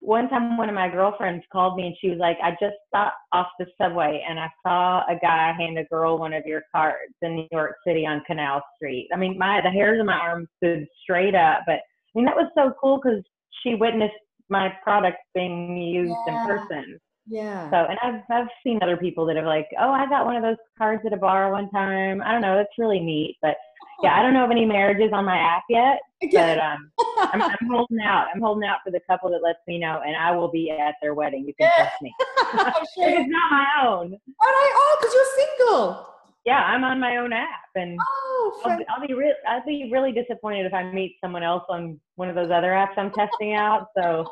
one 0.05 0.29
time 0.29 0.57
one 0.57 0.69
of 0.69 0.75
my 0.75 0.87
girlfriends 0.87 1.43
called 1.51 1.75
me 1.75 1.87
and 1.87 1.95
she 1.99 2.09
was 2.09 2.19
like, 2.19 2.37
I 2.43 2.51
just 2.51 2.77
got 2.93 3.13
off 3.33 3.47
the 3.59 3.65
subway 3.81 4.23
and 4.27 4.39
I 4.39 4.49
saw 4.65 4.99
a 5.09 5.17
guy 5.19 5.53
hand 5.57 5.79
a 5.79 5.83
girl 5.85 6.17
one 6.17 6.33
of 6.33 6.45
your 6.45 6.61
cards 6.71 7.13
in 7.21 7.35
New 7.35 7.47
York 7.51 7.75
City 7.85 8.05
on 8.05 8.21
Canal 8.27 8.61
Street. 8.75 9.09
I 9.13 9.17
mean, 9.17 9.37
my 9.37 9.61
the 9.61 9.71
hairs 9.71 9.99
on 9.99 10.05
my 10.05 10.13
arms 10.13 10.47
stood 10.57 10.85
straight 11.01 11.35
up, 11.35 11.61
but 11.65 11.75
I 11.75 12.11
mean 12.13 12.25
that 12.25 12.35
was 12.35 12.51
so 12.55 12.73
cool 12.79 12.99
because 13.03 13.23
she 13.63 13.75
witnessed 13.75 14.13
my 14.49 14.71
product 14.83 15.17
being 15.33 15.75
used 15.75 16.13
yeah. 16.27 16.41
in 16.41 16.47
person. 16.47 16.99
Yeah. 17.27 17.69
So, 17.71 17.77
and 17.77 17.97
I've 18.03 18.21
I've 18.29 18.47
seen 18.63 18.79
other 18.83 18.97
people 18.97 19.25
that 19.25 19.35
have 19.35 19.45
like, 19.45 19.67
oh, 19.79 19.91
I 19.91 20.07
got 20.07 20.25
one 20.25 20.35
of 20.35 20.43
those 20.43 20.57
cards 20.77 21.01
at 21.05 21.13
a 21.13 21.17
bar 21.17 21.51
one 21.51 21.69
time. 21.71 22.21
I 22.21 22.31
don't 22.31 22.41
know, 22.41 22.59
it's 22.59 22.77
really 22.77 22.99
neat, 22.99 23.37
but 23.41 23.55
yeah, 24.03 24.17
I 24.17 24.21
don't 24.21 24.33
know 24.33 24.45
of 24.45 24.51
any 24.51 24.65
marriages 24.65 25.11
on 25.13 25.25
my 25.25 25.37
app 25.37 25.63
yet, 25.69 25.99
but 26.31 26.59
um, 26.59 26.91
I'm, 27.17 27.41
I'm, 27.41 27.67
holding 27.69 27.99
out. 28.01 28.27
I'm 28.33 28.41
holding 28.41 28.67
out 28.67 28.79
for 28.83 28.91
the 28.91 28.99
couple 29.09 29.29
that 29.31 29.41
lets 29.43 29.59
me 29.67 29.79
know, 29.79 30.01
and 30.05 30.15
I 30.15 30.31
will 30.31 30.49
be 30.49 30.71
at 30.71 30.95
their 31.01 31.13
wedding. 31.13 31.45
You 31.47 31.53
can 31.59 31.69
yeah. 31.69 31.83
trust 31.83 32.01
me. 32.01 32.13
sure. 32.95 33.09
it's 33.09 33.29
not 33.29 33.51
my 33.51 33.65
own. 33.85 34.17
Oh, 34.41 34.97
because 34.99 35.13
you're 35.13 35.47
single. 35.47 36.07
Yeah, 36.45 36.61
I'm 36.61 36.83
on 36.83 36.99
my 36.99 37.17
own 37.17 37.33
app, 37.33 37.69
and 37.75 37.97
oh, 37.99 38.61
I'll, 38.65 38.79
I'll, 38.89 39.07
be 39.07 39.13
re- 39.13 39.35
I'll 39.47 39.65
be 39.65 39.89
really 39.91 40.11
disappointed 40.11 40.67
if 40.67 40.73
I 40.73 40.91
meet 40.91 41.15
someone 41.19 41.41
else 41.41 41.63
on 41.69 41.99
one 42.15 42.29
of 42.29 42.35
those 42.35 42.51
other 42.51 42.69
apps 42.69 42.97
I'm 42.97 43.11
testing 43.11 43.55
out. 43.55 43.87
So 43.97 44.27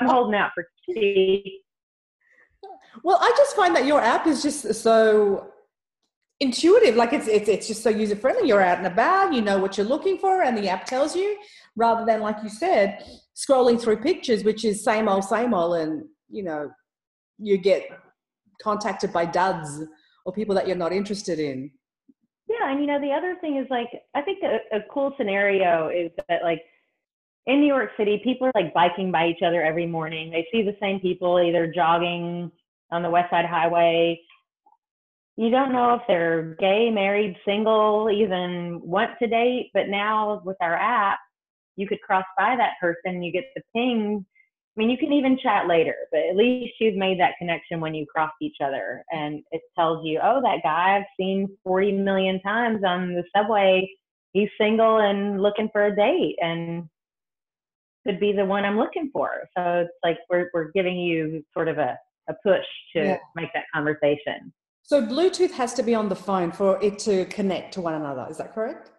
I'm 0.00 0.08
holding 0.08 0.34
out 0.34 0.50
for 0.54 0.68
tea. 0.86 1.60
Well, 3.02 3.18
I 3.20 3.32
just 3.36 3.56
find 3.56 3.74
that 3.76 3.86
your 3.86 4.00
app 4.00 4.26
is 4.26 4.42
just 4.42 4.74
so 4.74 5.52
intuitive 6.42 6.96
like 6.96 7.12
it's, 7.12 7.28
it's 7.28 7.48
it's 7.48 7.68
just 7.68 7.84
so 7.84 7.88
user 7.88 8.16
friendly 8.16 8.48
you're 8.48 8.60
out 8.60 8.78
and 8.78 8.86
about 8.88 9.32
you 9.32 9.40
know 9.40 9.58
what 9.58 9.76
you're 9.76 9.86
looking 9.86 10.18
for 10.18 10.42
and 10.42 10.58
the 10.58 10.68
app 10.68 10.84
tells 10.84 11.14
you 11.14 11.38
rather 11.76 12.04
than 12.04 12.20
like 12.20 12.36
you 12.42 12.48
said 12.48 12.98
scrolling 13.36 13.80
through 13.80 13.96
pictures 13.96 14.42
which 14.42 14.64
is 14.64 14.82
same 14.82 15.08
old 15.08 15.22
same 15.22 15.54
old 15.54 15.76
and 15.76 16.04
you 16.28 16.42
know 16.42 16.68
you 17.38 17.56
get 17.56 17.84
contacted 18.60 19.12
by 19.12 19.24
duds 19.24 19.84
or 20.24 20.32
people 20.32 20.54
that 20.54 20.66
you're 20.66 20.76
not 20.76 20.92
interested 20.92 21.38
in. 21.38 21.70
Yeah 22.48 22.72
and 22.72 22.80
you 22.80 22.86
know 22.88 23.00
the 23.00 23.12
other 23.12 23.36
thing 23.40 23.56
is 23.56 23.66
like 23.70 23.88
i 24.16 24.20
think 24.20 24.42
a, 24.42 24.76
a 24.76 24.80
cool 24.92 25.14
scenario 25.16 25.90
is 25.90 26.10
that 26.28 26.42
like 26.42 26.62
in 27.46 27.60
new 27.60 27.66
york 27.66 27.90
city 27.96 28.20
people 28.24 28.48
are 28.48 28.52
like 28.60 28.74
biking 28.74 29.12
by 29.12 29.28
each 29.28 29.42
other 29.46 29.62
every 29.62 29.86
morning. 29.86 30.32
They 30.32 30.46
see 30.50 30.62
the 30.62 30.76
same 30.80 30.98
people 30.98 31.40
either 31.40 31.72
jogging 31.72 32.50
on 32.90 33.02
the 33.02 33.10
west 33.10 33.30
side 33.30 33.46
highway 33.46 34.20
you 35.36 35.50
don't 35.50 35.72
know 35.72 35.94
if 35.94 36.02
they're 36.06 36.56
gay, 36.60 36.90
married, 36.90 37.36
single, 37.44 38.10
even 38.10 38.80
want 38.82 39.12
to 39.20 39.26
date. 39.26 39.70
But 39.72 39.88
now 39.88 40.42
with 40.44 40.56
our 40.60 40.74
app, 40.74 41.18
you 41.76 41.86
could 41.86 42.00
cross 42.02 42.24
by 42.36 42.54
that 42.56 42.74
person, 42.80 43.22
you 43.22 43.32
get 43.32 43.44
the 43.56 43.62
ping, 43.74 44.26
I 44.74 44.80
mean, 44.80 44.88
you 44.88 44.96
can 44.96 45.12
even 45.12 45.38
chat 45.38 45.68
later, 45.68 45.94
but 46.10 46.20
at 46.20 46.36
least 46.36 46.74
you've 46.80 46.96
made 46.96 47.20
that 47.20 47.34
connection 47.38 47.78
when 47.78 47.94
you 47.94 48.06
cross 48.06 48.30
each 48.40 48.56
other. 48.64 49.04
And 49.10 49.42
it 49.50 49.60
tells 49.78 50.04
you, 50.04 50.18
oh, 50.22 50.40
that 50.40 50.62
guy 50.62 50.96
I've 50.96 51.06
seen 51.20 51.48
40 51.62 51.92
million 51.92 52.40
times 52.40 52.82
on 52.82 53.12
the 53.12 53.22
subway, 53.36 53.90
he's 54.32 54.48
single 54.58 54.98
and 54.98 55.42
looking 55.42 55.68
for 55.72 55.84
a 55.84 55.94
date 55.94 56.36
and 56.40 56.84
could 58.06 58.18
be 58.18 58.32
the 58.32 58.46
one 58.46 58.64
I'm 58.64 58.78
looking 58.78 59.10
for. 59.12 59.46
So 59.56 59.80
it's 59.80 59.98
like 60.02 60.18
we're, 60.30 60.48
we're 60.54 60.72
giving 60.72 60.96
you 60.96 61.44
sort 61.52 61.68
of 61.68 61.76
a, 61.76 61.98
a 62.30 62.34
push 62.42 62.64
to 62.96 63.04
yeah. 63.04 63.18
make 63.36 63.52
that 63.52 63.64
conversation. 63.74 64.54
So 64.82 65.02
Bluetooth 65.02 65.52
has 65.52 65.74
to 65.74 65.82
be 65.82 65.94
on 65.94 66.08
the 66.08 66.16
phone 66.16 66.52
for 66.52 66.82
it 66.82 66.98
to 67.00 67.24
connect 67.26 67.74
to 67.74 67.80
one 67.80 67.94
another. 67.94 68.26
Is 68.30 68.38
that 68.38 68.54
correct? 68.54 68.90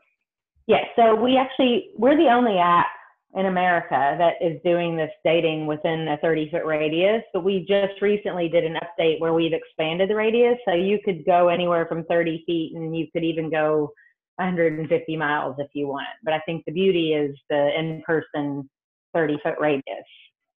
Yes. 0.67 0.85
So 0.95 1.15
we 1.15 1.37
actually, 1.37 1.89
we're 1.97 2.17
the 2.17 2.29
only 2.29 2.57
app 2.57 2.87
in 3.35 3.47
America 3.47 4.15
that 4.17 4.33
is 4.41 4.61
doing 4.63 4.95
this 4.95 5.09
dating 5.25 5.65
within 5.65 6.07
a 6.07 6.17
30 6.17 6.51
foot 6.51 6.65
radius. 6.65 7.23
But 7.33 7.43
we 7.43 7.65
just 7.67 8.01
recently 8.01 8.47
did 8.47 8.63
an 8.63 8.75
update 8.75 9.19
where 9.19 9.33
we've 9.33 9.53
expanded 9.53 10.09
the 10.09 10.15
radius. 10.15 10.57
So 10.65 10.73
you 10.73 10.99
could 11.03 11.25
go 11.25 11.49
anywhere 11.49 11.85
from 11.87 12.05
30 12.05 12.43
feet 12.45 12.73
and 12.75 12.95
you 12.95 13.07
could 13.11 13.23
even 13.23 13.49
go 13.49 13.91
150 14.37 15.17
miles 15.17 15.55
if 15.59 15.67
you 15.73 15.87
want. 15.87 16.07
But 16.23 16.33
I 16.33 16.39
think 16.45 16.63
the 16.65 16.71
beauty 16.71 17.13
is 17.13 17.35
the 17.49 17.77
in 17.77 18.03
person 18.05 18.69
30 19.13 19.37
foot 19.43 19.55
radius. 19.59 19.83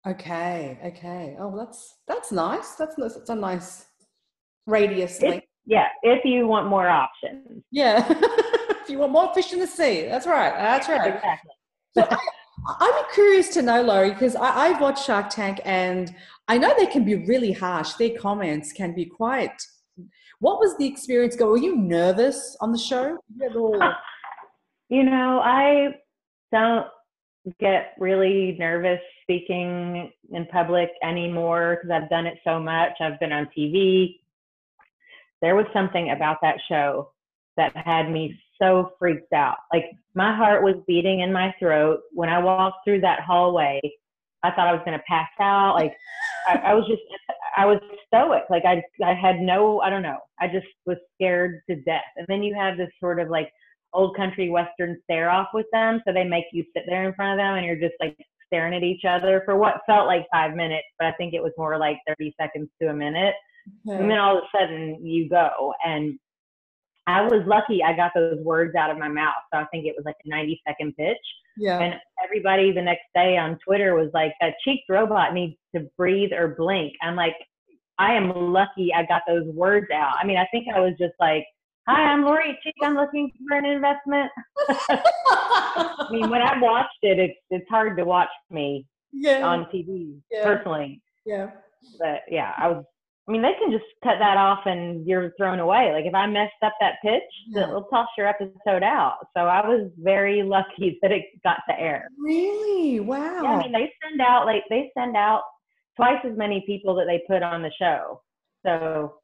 Okay. 0.06 0.78
Okay. 0.84 1.36
Oh, 1.40 1.56
that's, 1.56 1.96
that's 2.06 2.30
nice. 2.30 2.74
That's, 2.74 2.94
that's 2.94 3.28
a 3.28 3.34
nice 3.34 3.85
radius 4.66 5.20
length. 5.22 5.46
Yeah. 5.66 5.88
If 6.02 6.24
you 6.24 6.46
want 6.46 6.68
more 6.68 6.88
options. 6.88 7.62
Yeah. 7.70 8.04
if 8.10 8.88
you 8.88 8.98
want 8.98 9.12
more 9.12 9.32
fish 9.34 9.52
in 9.52 9.60
the 9.60 9.66
sea. 9.66 10.06
That's 10.06 10.26
right. 10.26 10.52
That's 10.56 10.88
right. 10.88 11.14
Exactly. 11.14 11.50
So 11.96 12.08
I'm 12.80 13.04
curious 13.14 13.48
to 13.50 13.62
know, 13.62 13.82
Lori, 13.82 14.10
because 14.10 14.36
I, 14.36 14.68
have 14.68 14.80
watched 14.80 15.04
Shark 15.04 15.30
Tank 15.30 15.60
and 15.64 16.14
I 16.48 16.58
know 16.58 16.74
they 16.76 16.86
can 16.86 17.04
be 17.04 17.14
really 17.26 17.52
harsh. 17.52 17.94
Their 17.94 18.16
comments 18.18 18.72
can 18.72 18.94
be 18.94 19.04
quite. 19.04 19.60
What 20.40 20.58
was 20.58 20.76
the 20.76 20.86
experience 20.86 21.36
go? 21.36 21.48
Were 21.48 21.56
you 21.56 21.76
nervous 21.76 22.56
on 22.60 22.72
the 22.72 22.78
show? 22.78 23.18
You 24.88 25.02
know, 25.02 25.40
I 25.42 25.96
don't 26.52 26.86
get 27.58 27.94
really 27.98 28.56
nervous 28.56 29.00
speaking 29.22 30.12
in 30.30 30.46
public 30.46 30.90
anymore 31.02 31.78
because 31.82 31.90
I've 31.90 32.08
done 32.08 32.26
it 32.26 32.38
so 32.44 32.60
much. 32.60 32.92
I've 33.00 33.18
been 33.18 33.32
on 33.32 33.48
TV. 33.56 34.20
There 35.42 35.54
was 35.54 35.66
something 35.72 36.10
about 36.10 36.38
that 36.42 36.56
show 36.68 37.10
that 37.56 37.76
had 37.76 38.10
me 38.10 38.38
so 38.60 38.92
freaked 38.98 39.32
out. 39.32 39.56
Like 39.72 39.84
my 40.14 40.34
heart 40.34 40.62
was 40.62 40.76
beating 40.86 41.20
in 41.20 41.32
my 41.32 41.54
throat 41.58 42.00
when 42.12 42.28
I 42.28 42.38
walked 42.38 42.78
through 42.84 43.00
that 43.02 43.20
hallway. 43.20 43.80
I 44.42 44.50
thought 44.50 44.68
I 44.68 44.72
was 44.72 44.82
going 44.84 44.98
to 44.98 45.04
pass 45.08 45.28
out. 45.40 45.74
Like 45.74 45.94
I, 46.48 46.70
I, 46.70 46.74
was 46.74 46.86
just, 46.86 47.02
I 47.56 47.66
was 47.66 47.78
stoic. 48.06 48.44
Like 48.50 48.64
I, 48.64 48.82
I 49.04 49.14
had 49.14 49.40
no, 49.40 49.80
I 49.80 49.90
don't 49.90 50.02
know. 50.02 50.18
I 50.40 50.48
just 50.48 50.66
was 50.84 50.96
scared 51.14 51.60
to 51.68 51.76
death. 51.82 52.04
And 52.16 52.26
then 52.28 52.42
you 52.42 52.54
have 52.54 52.76
this 52.76 52.90
sort 53.00 53.20
of 53.20 53.28
like 53.28 53.50
old 53.92 54.16
country 54.16 54.50
western 54.50 55.00
stare 55.04 55.30
off 55.30 55.48
with 55.54 55.66
them. 55.72 56.02
So 56.06 56.12
they 56.12 56.24
make 56.24 56.44
you 56.52 56.64
sit 56.74 56.84
there 56.86 57.08
in 57.08 57.14
front 57.14 57.38
of 57.38 57.42
them 57.42 57.56
and 57.56 57.64
you're 57.66 57.76
just 57.76 57.94
like 58.00 58.16
staring 58.46 58.74
at 58.74 58.82
each 58.82 59.04
other 59.04 59.42
for 59.44 59.56
what 59.56 59.80
felt 59.86 60.06
like 60.06 60.26
five 60.32 60.54
minutes, 60.54 60.86
but 60.98 61.06
I 61.06 61.12
think 61.12 61.34
it 61.34 61.42
was 61.42 61.52
more 61.58 61.78
like 61.78 61.98
30 62.06 62.34
seconds 62.40 62.68
to 62.80 62.88
a 62.88 62.94
minute. 62.94 63.34
Okay. 63.88 63.98
And 63.98 64.10
then 64.10 64.18
all 64.18 64.38
of 64.38 64.44
a 64.44 64.58
sudden 64.58 65.04
you 65.04 65.28
go 65.28 65.72
and 65.84 66.18
I 67.06 67.22
was 67.22 67.42
lucky 67.46 67.82
I 67.84 67.94
got 67.94 68.12
those 68.14 68.38
words 68.40 68.74
out 68.74 68.90
of 68.90 68.98
my 68.98 69.08
mouth. 69.08 69.34
So 69.52 69.60
I 69.60 69.66
think 69.66 69.86
it 69.86 69.94
was 69.96 70.04
like 70.04 70.16
a 70.24 70.28
90 70.28 70.60
second 70.66 70.96
pitch. 70.96 71.16
Yeah. 71.56 71.78
And 71.78 71.94
everybody 72.24 72.72
the 72.72 72.82
next 72.82 73.04
day 73.14 73.36
on 73.36 73.58
Twitter 73.64 73.94
was 73.94 74.10
like, 74.12 74.32
a 74.42 74.50
cheeked 74.64 74.88
robot 74.88 75.32
needs 75.32 75.56
to 75.74 75.88
breathe 75.96 76.32
or 76.32 76.54
blink. 76.58 76.92
I'm 77.02 77.16
like, 77.16 77.36
I 77.98 78.14
am 78.14 78.30
lucky 78.52 78.92
I 78.92 79.06
got 79.06 79.22
those 79.26 79.46
words 79.46 79.86
out. 79.94 80.14
I 80.20 80.26
mean, 80.26 80.36
I 80.36 80.46
think 80.52 80.66
I 80.74 80.80
was 80.80 80.92
just 80.98 81.14
like, 81.18 81.44
Hi, 81.88 82.02
I'm 82.02 82.24
Lori 82.24 82.58
Cheek. 82.64 82.74
I'm 82.82 82.96
looking 82.96 83.30
for 83.46 83.56
an 83.56 83.64
investment. 83.64 84.28
I 84.68 86.08
mean, 86.10 86.28
when 86.28 86.42
I 86.42 86.58
watched 86.60 86.98
it, 87.02 87.20
it's 87.20 87.38
it's 87.48 87.68
hard 87.70 87.96
to 87.98 88.04
watch 88.04 88.28
me 88.50 88.84
yeah. 89.12 89.46
on 89.46 89.66
TV 89.66 90.18
yeah. 90.32 90.42
personally. 90.42 91.00
Yeah. 91.24 91.50
But 92.00 92.22
yeah, 92.28 92.54
I 92.58 92.66
was 92.66 92.84
I 93.28 93.32
mean, 93.32 93.42
they 93.42 93.54
can 93.58 93.72
just 93.72 93.84
cut 94.04 94.16
that 94.20 94.36
off 94.36 94.60
and 94.66 95.04
you're 95.04 95.32
thrown 95.36 95.58
away. 95.58 95.90
Like 95.92 96.04
if 96.04 96.14
I 96.14 96.26
messed 96.26 96.62
up 96.62 96.74
that 96.80 96.94
pitch, 97.02 97.22
yeah. 97.48 97.64
it'll 97.64 97.84
toss 97.84 98.06
your 98.16 98.28
episode 98.28 98.84
out. 98.84 99.16
So 99.36 99.42
I 99.42 99.66
was 99.66 99.90
very 99.98 100.42
lucky 100.44 100.98
that 101.02 101.10
it 101.10 101.24
got 101.42 101.58
to 101.68 101.78
air. 101.78 102.08
Really? 102.18 103.00
Wow. 103.00 103.42
Yeah, 103.42 103.50
I 103.50 103.62
mean, 103.62 103.72
they 103.72 103.92
send 104.02 104.20
out 104.20 104.46
like 104.46 104.62
they 104.70 104.92
send 104.96 105.16
out 105.16 105.42
twice 105.96 106.20
as 106.24 106.36
many 106.36 106.62
people 106.66 106.94
that 106.96 107.06
they 107.06 107.22
put 107.26 107.42
on 107.42 107.62
the 107.62 107.72
show. 107.80 108.22
So 108.64 109.16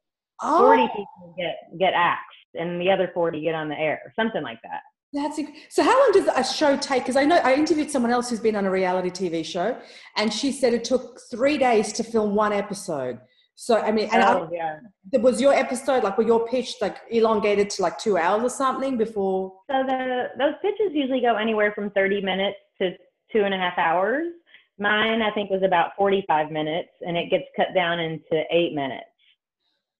oh. 0.42 0.58
40 0.58 0.82
people 0.88 1.34
get 1.38 1.56
get 1.78 1.92
axed 1.94 2.26
and 2.54 2.80
the 2.80 2.90
other 2.90 3.10
40 3.14 3.40
get 3.40 3.54
on 3.54 3.68
the 3.68 3.78
air, 3.78 4.12
something 4.16 4.42
like 4.42 4.58
that. 4.64 4.80
That's 5.12 5.38
so. 5.68 5.82
How 5.82 6.00
long 6.00 6.12
does 6.12 6.26
a 6.26 6.42
show 6.42 6.76
take? 6.76 7.02
Because 7.02 7.16
I 7.16 7.24
know 7.24 7.36
I 7.36 7.54
interviewed 7.54 7.90
someone 7.90 8.10
else 8.10 8.30
who's 8.30 8.40
been 8.40 8.56
on 8.56 8.64
a 8.64 8.70
reality 8.70 9.10
TV 9.10 9.44
show, 9.44 9.78
and 10.16 10.32
she 10.32 10.50
said 10.50 10.72
it 10.72 10.84
took 10.84 11.20
three 11.30 11.58
days 11.58 11.92
to 11.94 12.02
film 12.02 12.34
one 12.34 12.54
episode. 12.54 13.20
So 13.62 13.78
I 13.78 13.92
mean, 13.92 14.08
and 14.10 14.24
oh, 14.24 14.50
I, 14.50 14.80
yeah. 15.12 15.20
was 15.20 15.40
your 15.40 15.54
episode 15.54 16.02
like, 16.02 16.18
were 16.18 16.24
your 16.24 16.48
pitch 16.48 16.74
like 16.80 16.96
elongated 17.12 17.70
to 17.70 17.82
like 17.82 17.96
two 17.96 18.18
hours 18.18 18.42
or 18.42 18.50
something 18.50 18.96
before? 18.96 19.52
So 19.70 19.84
the 19.86 20.24
those 20.36 20.54
pitches 20.60 20.90
usually 20.92 21.20
go 21.20 21.36
anywhere 21.36 21.70
from 21.72 21.90
thirty 21.90 22.20
minutes 22.20 22.56
to 22.80 22.90
two 23.30 23.44
and 23.44 23.54
a 23.54 23.56
half 23.56 23.78
hours. 23.78 24.32
Mine, 24.80 25.22
I 25.22 25.30
think, 25.30 25.48
was 25.48 25.62
about 25.62 25.92
forty-five 25.96 26.50
minutes, 26.50 26.88
and 27.02 27.16
it 27.16 27.30
gets 27.30 27.44
cut 27.54 27.68
down 27.72 28.00
into 28.00 28.42
eight 28.50 28.74
minutes. 28.74 29.04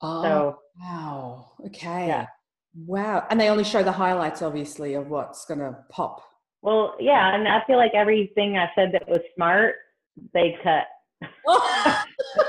Oh, 0.00 0.22
so, 0.24 0.58
wow. 0.80 1.52
Okay. 1.66 2.08
Yeah. 2.08 2.26
Wow. 2.74 3.28
And 3.30 3.40
they 3.40 3.48
only 3.48 3.62
show 3.62 3.84
the 3.84 3.92
highlights, 3.92 4.42
obviously, 4.42 4.94
of 4.94 5.06
what's 5.06 5.44
going 5.44 5.60
to 5.60 5.76
pop. 5.88 6.20
Well, 6.62 6.96
yeah, 6.98 7.32
and 7.32 7.46
I 7.46 7.62
feel 7.68 7.76
like 7.76 7.94
everything 7.94 8.56
I 8.56 8.72
said 8.74 8.90
that 8.90 9.08
was 9.08 9.20
smart, 9.36 9.76
they 10.34 10.58
cut. 10.64 10.86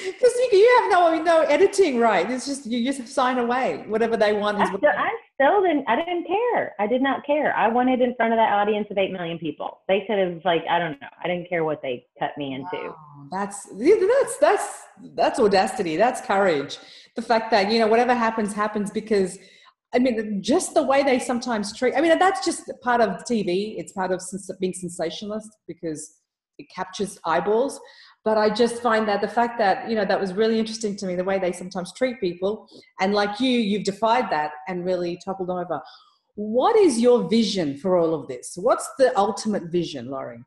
Because 0.06 0.32
you, 0.36 0.58
you 0.58 0.78
have 0.80 0.90
no 0.90 1.22
no 1.22 1.40
editing, 1.42 1.98
right? 1.98 2.30
It's 2.30 2.46
just 2.46 2.66
you 2.66 2.84
just 2.84 3.06
sign 3.08 3.38
away 3.38 3.84
whatever 3.86 4.16
they 4.16 4.32
want. 4.32 4.58
I 4.58 4.66
still, 4.66 4.80
I 4.84 5.10
still 5.34 5.62
didn't. 5.62 5.84
I 5.88 5.96
didn't 5.96 6.26
care. 6.26 6.74
I 6.78 6.86
did 6.86 7.02
not 7.02 7.24
care. 7.26 7.54
I 7.54 7.68
wanted 7.68 8.00
in 8.00 8.14
front 8.14 8.32
of 8.32 8.38
that 8.38 8.52
audience 8.52 8.86
of 8.90 8.98
eight 8.98 9.12
million 9.12 9.38
people. 9.38 9.80
They 9.88 10.04
could 10.06 10.18
have 10.18 10.42
like 10.44 10.64
I 10.68 10.78
don't 10.78 11.00
know. 11.00 11.08
I 11.22 11.28
didn't 11.28 11.48
care 11.48 11.64
what 11.64 11.82
they 11.82 12.06
cut 12.18 12.36
me 12.38 12.54
into. 12.54 12.88
Wow, 12.88 13.28
that's 13.30 13.66
that's 13.66 14.36
that's 14.38 14.82
that's 15.14 15.38
audacity. 15.38 15.96
That's 15.96 16.20
courage. 16.20 16.78
The 17.16 17.22
fact 17.22 17.50
that 17.50 17.70
you 17.70 17.78
know 17.78 17.86
whatever 17.86 18.14
happens 18.14 18.52
happens 18.52 18.90
because. 18.90 19.38
I 19.92 19.98
mean, 19.98 20.40
just 20.40 20.74
the 20.74 20.84
way 20.84 21.02
they 21.02 21.18
sometimes 21.18 21.76
treat. 21.76 21.94
I 21.96 22.00
mean, 22.00 22.16
that's 22.16 22.44
just 22.44 22.70
part 22.80 23.00
of 23.00 23.24
TV. 23.24 23.74
It's 23.76 23.90
part 23.90 24.12
of 24.12 24.22
being 24.60 24.72
sensationalist 24.72 25.50
because 25.66 26.20
it 26.60 26.68
captures 26.72 27.18
eyeballs. 27.24 27.80
But 28.24 28.36
I 28.36 28.50
just 28.50 28.82
find 28.82 29.08
that 29.08 29.22
the 29.22 29.28
fact 29.28 29.58
that, 29.58 29.88
you 29.88 29.96
know, 29.96 30.04
that 30.04 30.20
was 30.20 30.34
really 30.34 30.58
interesting 30.58 30.94
to 30.96 31.06
me, 31.06 31.14
the 31.14 31.24
way 31.24 31.38
they 31.38 31.52
sometimes 31.52 31.92
treat 31.94 32.20
people. 32.20 32.68
And 33.00 33.14
like 33.14 33.40
you, 33.40 33.58
you've 33.58 33.84
defied 33.84 34.30
that 34.30 34.52
and 34.68 34.84
really 34.84 35.18
toppled 35.24 35.48
over. 35.48 35.80
What 36.34 36.76
is 36.76 37.00
your 37.00 37.28
vision 37.28 37.78
for 37.78 37.96
all 37.96 38.14
of 38.14 38.28
this? 38.28 38.52
What's 38.56 38.88
the 38.98 39.16
ultimate 39.18 39.64
vision, 39.64 40.10
Lori? 40.10 40.44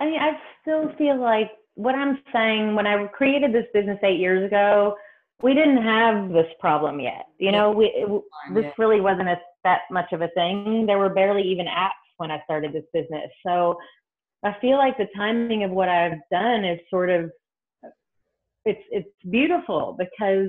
I 0.00 0.04
mean, 0.06 0.20
I 0.20 0.32
still 0.62 0.92
feel 0.98 1.20
like 1.20 1.50
what 1.74 1.94
I'm 1.94 2.20
saying 2.32 2.74
when 2.74 2.86
I 2.86 3.06
created 3.06 3.52
this 3.52 3.66
business 3.72 3.98
eight 4.02 4.18
years 4.18 4.44
ago, 4.44 4.96
we 5.42 5.54
didn't 5.54 5.82
have 5.82 6.30
this 6.30 6.46
problem 6.60 7.00
yet. 7.00 7.26
You 7.38 7.52
know, 7.52 7.70
we, 7.70 7.86
it, 7.86 8.08
this 8.52 8.72
really 8.78 9.00
wasn't 9.00 9.28
a, 9.28 9.36
that 9.62 9.82
much 9.90 10.12
of 10.12 10.22
a 10.22 10.28
thing. 10.28 10.86
There 10.86 10.98
were 10.98 11.08
barely 11.08 11.42
even 11.42 11.66
apps 11.66 11.90
when 12.16 12.30
I 12.30 12.42
started 12.44 12.72
this 12.72 12.84
business. 12.92 13.30
So 13.46 13.76
I 14.44 14.54
feel 14.60 14.76
like 14.76 14.96
the 14.98 15.08
timing 15.16 15.64
of 15.64 15.70
what 15.70 15.88
I've 15.88 16.18
done 16.30 16.64
is 16.64 16.78
sort 16.90 17.10
of 17.10 17.30
it's 18.64 18.82
it's 18.90 19.08
beautiful 19.30 19.96
because 19.98 20.48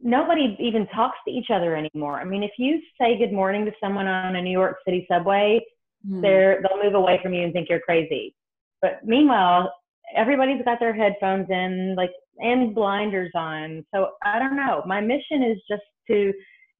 nobody 0.00 0.56
even 0.58 0.86
talks 0.88 1.18
to 1.26 1.32
each 1.32 1.48
other 1.52 1.76
anymore. 1.76 2.20
I 2.20 2.24
mean, 2.24 2.42
if 2.42 2.52
you 2.58 2.80
say 3.00 3.18
good 3.18 3.32
morning 3.32 3.64
to 3.66 3.72
someone 3.82 4.06
on 4.06 4.36
a 4.36 4.42
New 4.42 4.50
York 4.50 4.76
City 4.86 5.06
subway, 5.10 5.60
mm. 6.08 6.22
they're 6.22 6.62
they'll 6.62 6.82
move 6.82 6.94
away 6.94 7.18
from 7.22 7.34
you 7.34 7.44
and 7.44 7.52
think 7.52 7.68
you're 7.68 7.80
crazy. 7.80 8.34
But 8.82 9.00
meanwhile, 9.04 9.72
everybody's 10.16 10.64
got 10.64 10.80
their 10.80 10.94
headphones 10.94 11.46
in, 11.50 11.94
like 11.96 12.12
and 12.38 12.74
blinders 12.74 13.30
on. 13.34 13.84
So 13.94 14.10
I 14.24 14.38
don't 14.38 14.56
know. 14.56 14.82
My 14.86 15.00
mission 15.00 15.42
is 15.42 15.58
just 15.68 15.82
to 16.08 16.32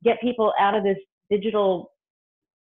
get 0.02 0.20
people 0.20 0.52
out 0.58 0.74
of 0.74 0.82
this 0.82 0.96
digital 1.30 1.90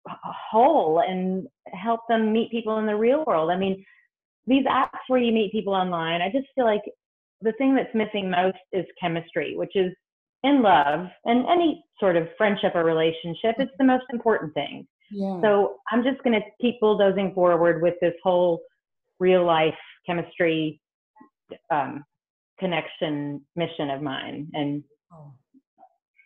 whole 0.07 1.03
and 1.07 1.47
help 1.73 2.01
them 2.09 2.33
meet 2.33 2.51
people 2.51 2.79
in 2.79 2.87
the 2.87 2.97
real 2.97 3.25
world. 3.27 3.51
I 3.51 3.57
mean, 3.57 3.85
these 4.47 4.65
apps 4.67 4.99
where 5.09 5.21
you 5.21 5.33
meet 5.33 5.53
people 5.53 5.75
online, 5.75 6.21
I 6.21 6.31
just 6.31 6.47
feel 6.55 6.65
like 6.65 6.83
the 7.41 7.53
thing 7.53 7.75
that's 7.75 7.95
missing 7.95 8.31
most 8.31 8.59
is 8.73 8.85
chemistry, 9.01 9.57
which 9.57 9.75
is 9.75 9.93
in 10.43 10.63
love 10.63 11.07
and 11.25 11.47
any 11.47 11.85
sort 11.99 12.17
of 12.17 12.29
friendship 12.37 12.73
or 12.75 12.85
relationship. 12.85 13.57
It's 13.59 13.73
the 13.79 13.85
most 13.85 14.05
important 14.13 14.53
thing. 14.55 14.87
Yeah. 15.11 15.41
So 15.43 15.77
I'm 15.91 16.03
just 16.03 16.23
going 16.23 16.39
to 16.39 16.47
keep 16.61 16.81
bulldozing 16.81 17.33
forward 17.35 17.83
with 17.83 17.95
this 18.01 18.15
whole 18.23 18.61
real 19.21 19.45
life 19.45 19.75
chemistry 20.07 20.81
um, 21.71 22.05
connection 22.59 23.41
mission 23.57 23.91
of 23.91 24.03
mine. 24.03 24.49
And 24.53 24.83
oh. 25.13 25.33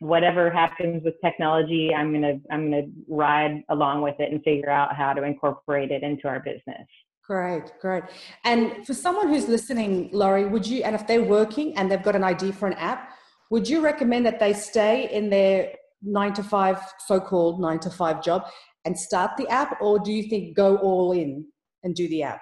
Whatever 0.01 0.51
happens 0.51 1.03
with 1.05 1.15
technology, 1.25 1.93
I'm 1.95 2.13
gonna 2.13 2.35
I'm 2.51 2.71
gonna 2.71 2.87
ride 3.09 3.63
along 3.69 4.03
with 4.03 4.15
it 4.19 4.31
and 4.33 4.43
figure 4.43 4.71
out 4.71 4.95
how 4.95 5.13
to 5.13 5.23
incorporate 5.25 5.91
it 5.91 6.03
into 6.03 6.29
our 6.29 6.41
business. 6.41 6.87
Great, 7.27 7.73
great. 7.81 8.05
And 8.45 8.87
for 8.87 8.95
someone 8.95 9.29
who's 9.29 9.49
listening, 9.49 10.09
Lori, 10.13 10.47
would 10.47 10.67
you, 10.67 10.83
and 10.83 10.95
if 10.95 11.07
they're 11.07 11.23
working 11.23 11.77
and 11.77 11.91
they've 11.91 12.03
got 12.03 12.17
an 12.17 12.25
idea 12.25 12.55
for 12.55 12.67
an 12.67 12.73
app, 12.75 13.11
would 13.51 13.69
you 13.69 13.83
recommend 13.83 14.25
that 14.25 14.41
they 14.41 14.55
stay 14.55 15.11
in 15.13 15.29
their 15.29 15.73
nine 16.03 16.33
to 16.35 16.43
five, 16.43 16.81
so 17.07 17.21
called 17.21 17.61
nine 17.61 17.81
to 17.81 17.91
five 17.91 18.23
job 18.23 18.47
and 18.85 18.99
start 18.99 19.33
the 19.37 19.47
app, 19.49 19.77
or 19.83 19.99
do 19.99 20.11
you 20.11 20.23
think 20.31 20.57
go 20.57 20.77
all 20.79 21.13
in 21.13 21.45
and 21.83 21.95
do 21.95 22.09
the 22.09 22.23
app? 22.23 22.41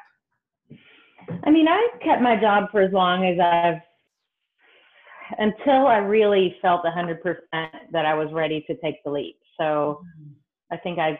I 1.45 1.51
mean, 1.51 1.67
I 1.67 1.89
kept 2.03 2.23
my 2.23 2.41
job 2.41 2.71
for 2.71 2.81
as 2.81 2.93
long 2.93 3.25
as 3.25 3.41
I've, 3.41 3.81
until 5.39 5.87
I 5.87 5.99
really 5.99 6.57
felt 6.63 6.85
100% 6.85 7.19
that 7.93 8.07
I 8.07 8.15
was 8.15 8.29
ready 8.33 8.65
to 8.69 8.77
take 8.77 9.03
the 9.05 9.11
leap. 9.11 9.37
So 9.59 10.01
mm-hmm. 10.01 10.33
I 10.73 10.77
think 10.79 10.99
I've, 10.99 11.19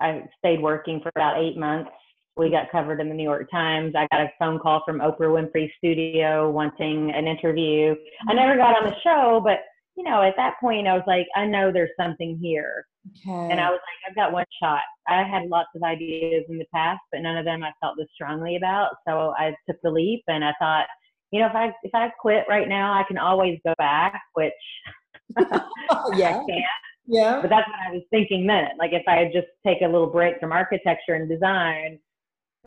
I 0.00 0.24
stayed 0.38 0.62
working 0.62 1.00
for 1.00 1.10
about 1.14 1.38
eight 1.42 1.56
months 1.56 1.90
we 2.38 2.50
got 2.50 2.70
covered 2.70 3.00
in 3.00 3.08
the 3.08 3.14
New 3.14 3.24
York 3.24 3.50
Times. 3.50 3.94
I 3.96 4.06
got 4.12 4.22
a 4.22 4.30
phone 4.38 4.58
call 4.58 4.82
from 4.86 5.00
Oprah 5.00 5.20
Winfrey 5.20 5.70
Studio 5.76 6.50
wanting 6.50 7.10
an 7.10 7.26
interview. 7.26 7.94
I 8.28 8.34
never 8.34 8.56
got 8.56 8.76
on 8.76 8.88
the 8.88 8.94
show, 9.02 9.40
but 9.42 9.58
you 9.96 10.04
know, 10.04 10.22
at 10.22 10.34
that 10.36 10.54
point, 10.60 10.86
I 10.86 10.94
was 10.94 11.02
like, 11.08 11.26
I 11.34 11.44
know 11.44 11.72
there's 11.72 11.90
something 12.00 12.38
here. 12.40 12.86
Okay. 13.26 13.50
And 13.50 13.60
I 13.60 13.68
was 13.68 13.80
like, 13.80 14.08
I've 14.08 14.14
got 14.14 14.32
one 14.32 14.44
shot. 14.62 14.82
I 15.08 15.24
had 15.24 15.48
lots 15.48 15.70
of 15.74 15.82
ideas 15.82 16.44
in 16.48 16.56
the 16.56 16.66
past, 16.72 17.00
but 17.10 17.20
none 17.20 17.36
of 17.36 17.44
them 17.44 17.64
I 17.64 17.72
felt 17.80 17.96
this 17.98 18.06
strongly 18.14 18.54
about. 18.54 18.90
So 19.08 19.34
I 19.36 19.52
took 19.68 19.76
the 19.82 19.90
leap, 19.90 20.22
and 20.28 20.44
I 20.44 20.52
thought, 20.60 20.86
you 21.32 21.40
know, 21.40 21.46
if 21.46 21.54
I 21.54 21.72
if 21.82 21.94
I 21.94 22.10
quit 22.20 22.44
right 22.48 22.68
now, 22.68 22.92
I 22.92 23.04
can 23.06 23.18
always 23.18 23.58
go 23.64 23.74
back, 23.78 24.20
which 24.34 24.52
yeah, 25.38 26.30
I 26.30 26.44
can't. 26.48 26.64
Yeah. 27.06 27.40
But 27.40 27.50
that's 27.50 27.68
what 27.68 27.88
I 27.88 27.92
was 27.92 28.02
thinking 28.10 28.46
then. 28.46 28.68
Like 28.78 28.92
if 28.92 29.02
I 29.08 29.30
just 29.32 29.48
take 29.66 29.80
a 29.82 29.86
little 29.86 30.08
break 30.08 30.38
from 30.40 30.52
architecture 30.52 31.14
and 31.14 31.28
design, 31.28 31.98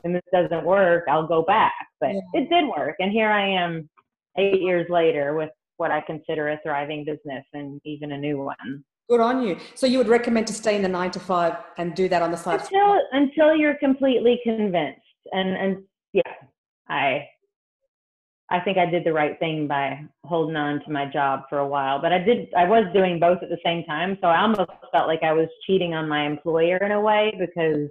and 0.04 0.16
this 0.16 0.22
doesn't 0.34 0.66
work, 0.66 1.06
I'll 1.10 1.28
go 1.28 1.44
back. 1.44 1.74
But 2.00 2.14
yeah. 2.14 2.22
it 2.34 2.50
did 2.50 2.66
work. 2.66 2.96
And 3.00 3.12
here 3.12 3.30
I 3.30 3.48
am 3.48 3.90
eight 4.38 4.62
years 4.62 4.88
later 4.90 5.36
with 5.36 5.50
what 5.78 5.92
I 5.92 6.02
consider 6.02 6.50
a 6.50 6.60
thriving 6.64 7.06
business 7.06 7.46
and 7.54 7.80
even 7.86 8.12
a 8.12 8.18
new 8.18 8.38
one. 8.40 8.84
Good 9.10 9.20
on 9.20 9.46
you. 9.46 9.58
So 9.76 9.88
you 9.88 9.98
would 9.98 10.08
recommend 10.08 10.48
to 10.48 10.54
stay 10.54 10.76
in 10.76 10.82
the 10.82 10.90
nine 10.90 11.12
to 11.12 11.20
five 11.20 11.58
and 11.78 11.94
do 11.94 12.08
that 12.10 12.22
on 12.22 12.32
the 12.32 12.38
side 12.38 12.62
until 12.62 13.00
until 13.12 13.56
you're 13.56 13.76
completely 13.76 14.40
convinced. 14.44 15.02
And 15.34 15.50
and 15.50 15.84
yeah, 16.14 16.22
I 16.88 17.28
I 18.52 18.60
think 18.60 18.78
I 18.78 18.86
did 18.86 19.06
the 19.06 19.14
right 19.14 19.40
thing 19.40 19.66
by 19.66 20.04
holding 20.26 20.58
on 20.58 20.84
to 20.84 20.92
my 20.92 21.06
job 21.06 21.44
for 21.50 21.60
a 21.60 21.68
while. 21.68 22.02
But 22.02 22.12
I 22.12 22.20
did 22.20 22.54
I 22.54 22.66
was 22.66 22.86
doing 22.94 23.20
both 23.20 23.42
at 23.42 23.50
the 23.50 23.58
same 23.66 23.84
time, 23.86 24.18
so 24.22 24.28
I 24.28 24.42
almost 24.42 24.70
felt 24.92 25.08
like 25.08 25.24
I 25.24 25.32
was 25.32 25.48
cheating 25.66 25.94
on 25.94 26.10
my 26.10 26.26
employer 26.26 26.78
in 26.78 26.92
a 26.92 27.00
way 27.00 27.34
because 27.40 27.90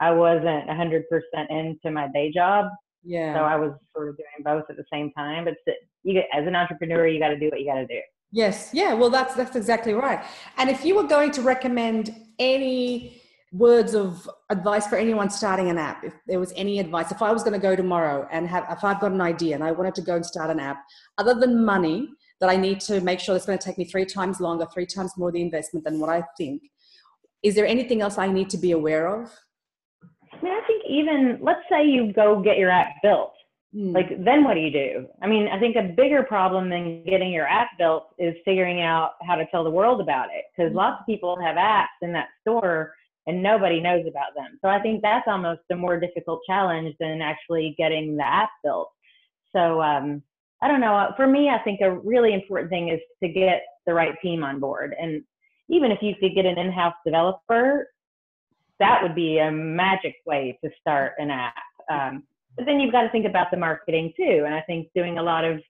I 0.00 0.10
wasn't 0.10 0.68
100% 0.68 1.02
into 1.50 1.90
my 1.92 2.08
day 2.12 2.32
job. 2.32 2.66
Yeah. 3.04 3.34
So 3.34 3.40
I 3.44 3.54
was 3.54 3.72
sort 3.94 4.08
of 4.08 4.16
doing 4.16 4.42
both 4.44 4.64
at 4.68 4.76
the 4.76 4.84
same 4.92 5.12
time. 5.12 5.44
But 5.44 5.54
you 6.02 6.20
as 6.32 6.46
an 6.46 6.56
entrepreneur, 6.56 7.06
you 7.06 7.20
got 7.20 7.28
to 7.28 7.38
do 7.38 7.48
what 7.48 7.60
you 7.60 7.66
got 7.66 7.76
to 7.76 7.86
do. 7.86 8.00
Yes. 8.32 8.70
Yeah. 8.72 8.94
Well, 8.94 9.10
that's 9.10 9.34
that's 9.34 9.54
exactly 9.54 9.92
right. 9.92 10.24
And 10.56 10.68
if 10.68 10.84
you 10.84 10.96
were 10.96 11.06
going 11.06 11.30
to 11.32 11.42
recommend 11.42 12.14
any 12.40 13.21
words 13.52 13.94
of 13.94 14.28
advice 14.48 14.86
for 14.86 14.96
anyone 14.96 15.28
starting 15.28 15.68
an 15.68 15.78
app, 15.78 16.02
if 16.04 16.14
there 16.26 16.40
was 16.40 16.52
any 16.56 16.78
advice, 16.78 17.10
if 17.10 17.20
I 17.20 17.32
was 17.32 17.42
going 17.42 17.52
to 17.52 17.58
go 17.58 17.76
tomorrow 17.76 18.26
and 18.32 18.48
have, 18.48 18.64
if 18.70 18.82
I've 18.82 19.00
got 19.00 19.12
an 19.12 19.20
idea 19.20 19.54
and 19.54 19.62
I 19.62 19.72
wanted 19.72 19.94
to 19.96 20.02
go 20.02 20.16
and 20.16 20.24
start 20.24 20.50
an 20.50 20.58
app, 20.58 20.82
other 21.18 21.34
than 21.34 21.64
money 21.64 22.08
that 22.40 22.48
I 22.48 22.56
need 22.56 22.80
to 22.80 23.00
make 23.02 23.20
sure 23.20 23.36
it's 23.36 23.46
going 23.46 23.58
to 23.58 23.64
take 23.64 23.78
me 23.78 23.84
three 23.84 24.06
times 24.06 24.40
longer, 24.40 24.66
three 24.72 24.86
times 24.86 25.12
more 25.16 25.30
the 25.30 25.42
investment 25.42 25.84
than 25.84 26.00
what 26.00 26.08
I 26.08 26.24
think, 26.38 26.62
is 27.42 27.54
there 27.54 27.66
anything 27.66 28.00
else 28.00 28.18
I 28.18 28.26
need 28.26 28.48
to 28.50 28.58
be 28.58 28.72
aware 28.72 29.22
of? 29.22 29.30
I 30.32 30.42
mean, 30.42 30.54
I 30.54 30.66
think 30.66 30.82
even 30.88 31.38
let's 31.42 31.60
say 31.70 31.86
you 31.86 32.12
go 32.12 32.40
get 32.40 32.56
your 32.56 32.70
app 32.70 32.88
built. 33.02 33.34
Mm. 33.74 33.94
Like, 33.94 34.24
then 34.24 34.44
what 34.44 34.54
do 34.54 34.60
you 34.60 34.70
do? 34.70 35.06
I 35.22 35.26
mean, 35.26 35.48
I 35.48 35.58
think 35.58 35.76
a 35.76 35.82
bigger 35.82 36.22
problem 36.22 36.68
than 36.68 37.04
getting 37.04 37.32
your 37.32 37.46
app 37.46 37.68
built 37.78 38.14
is 38.18 38.34
figuring 38.44 38.82
out 38.82 39.12
how 39.26 39.34
to 39.34 39.46
tell 39.46 39.64
the 39.64 39.70
world 39.70 40.00
about 40.00 40.28
it 40.34 40.44
because 40.56 40.72
mm. 40.72 40.76
lots 40.76 41.00
of 41.00 41.06
people 41.06 41.38
have 41.40 41.56
apps 41.56 41.86
in 42.00 42.12
that 42.12 42.28
store 42.40 42.94
and 43.26 43.42
nobody 43.42 43.80
knows 43.80 44.04
about 44.08 44.34
them. 44.34 44.58
So 44.62 44.68
I 44.68 44.80
think 44.80 45.02
that's 45.02 45.28
almost 45.28 45.60
a 45.70 45.76
more 45.76 45.98
difficult 46.00 46.40
challenge 46.46 46.94
than 46.98 47.22
actually 47.22 47.74
getting 47.78 48.16
the 48.16 48.26
app 48.26 48.50
built. 48.64 48.90
So 49.54 49.80
um, 49.80 50.22
I 50.62 50.68
don't 50.68 50.80
know. 50.80 51.12
For 51.16 51.26
me, 51.26 51.48
I 51.48 51.58
think 51.62 51.80
a 51.80 51.98
really 51.98 52.34
important 52.34 52.70
thing 52.70 52.88
is 52.88 53.00
to 53.22 53.28
get 53.28 53.62
the 53.86 53.94
right 53.94 54.14
team 54.22 54.42
on 54.42 54.60
board. 54.60 54.94
And 55.00 55.22
even 55.68 55.90
if 55.90 55.98
you 56.02 56.14
could 56.20 56.34
get 56.34 56.46
an 56.46 56.58
in-house 56.58 56.94
developer, 57.04 57.88
that 58.78 59.02
would 59.02 59.14
be 59.14 59.38
a 59.38 59.50
magic 59.50 60.16
way 60.26 60.58
to 60.64 60.70
start 60.80 61.12
an 61.18 61.30
app. 61.30 61.54
Um, 61.90 62.24
but 62.56 62.66
then 62.66 62.80
you've 62.80 62.92
got 62.92 63.02
to 63.02 63.10
think 63.10 63.26
about 63.26 63.50
the 63.50 63.56
marketing 63.56 64.12
too. 64.16 64.42
And 64.44 64.54
I 64.54 64.60
think 64.62 64.88
doing 64.94 65.18
a 65.18 65.22
lot 65.22 65.44
of 65.44 65.60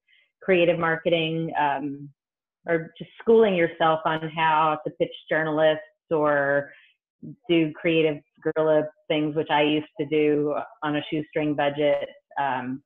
creative 0.40 0.78
marketing 0.78 1.52
um, 1.60 2.08
or 2.66 2.92
just 2.98 3.10
schooling 3.20 3.54
yourself 3.54 4.00
on 4.04 4.30
how 4.34 4.78
to 4.84 4.92
pitch 4.92 5.12
journalists 5.28 5.82
or 6.10 6.72
do 7.48 7.72
creative 7.72 8.18
guerrilla 8.42 8.84
things, 9.08 9.36
which 9.36 9.50
I 9.50 9.62
used 9.62 9.88
to 10.00 10.06
do 10.06 10.54
on 10.82 10.96
a 10.96 11.02
shoestring 11.10 11.54
budget. 11.54 12.08
Um, 12.40 12.82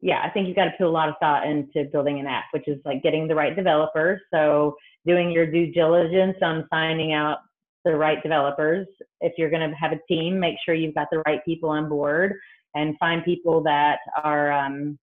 yeah, 0.00 0.20
I 0.22 0.30
think 0.30 0.46
you've 0.46 0.56
got 0.56 0.66
to 0.66 0.74
put 0.78 0.86
a 0.86 0.90
lot 0.90 1.08
of 1.08 1.14
thought 1.20 1.46
into 1.46 1.88
building 1.90 2.20
an 2.20 2.26
app, 2.26 2.44
which 2.52 2.68
is 2.68 2.78
like 2.84 3.02
getting 3.02 3.26
the 3.26 3.34
right 3.34 3.56
developers. 3.56 4.20
So 4.32 4.76
doing 5.06 5.30
your 5.30 5.46
due 5.50 5.72
diligence 5.72 6.36
on 6.42 6.66
finding 6.70 7.12
out 7.12 7.38
the 7.84 7.96
right 7.96 8.22
developers. 8.22 8.86
If 9.20 9.32
you're 9.38 9.50
going 9.50 9.68
to 9.68 9.76
have 9.76 9.92
a 9.92 10.00
team, 10.08 10.38
make 10.38 10.56
sure 10.64 10.74
you've 10.74 10.94
got 10.94 11.06
the 11.10 11.22
right 11.26 11.42
people 11.44 11.70
on 11.70 11.88
board 11.88 12.34
and 12.74 12.98
find 12.98 13.24
people 13.24 13.62
that 13.62 13.98
are 14.22 14.52
um, 14.52 14.98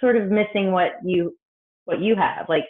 sort 0.00 0.16
of 0.16 0.30
missing 0.30 0.72
what 0.72 0.92
you 1.04 1.34
what 1.86 2.00
you 2.00 2.16
have. 2.16 2.46
Like 2.48 2.64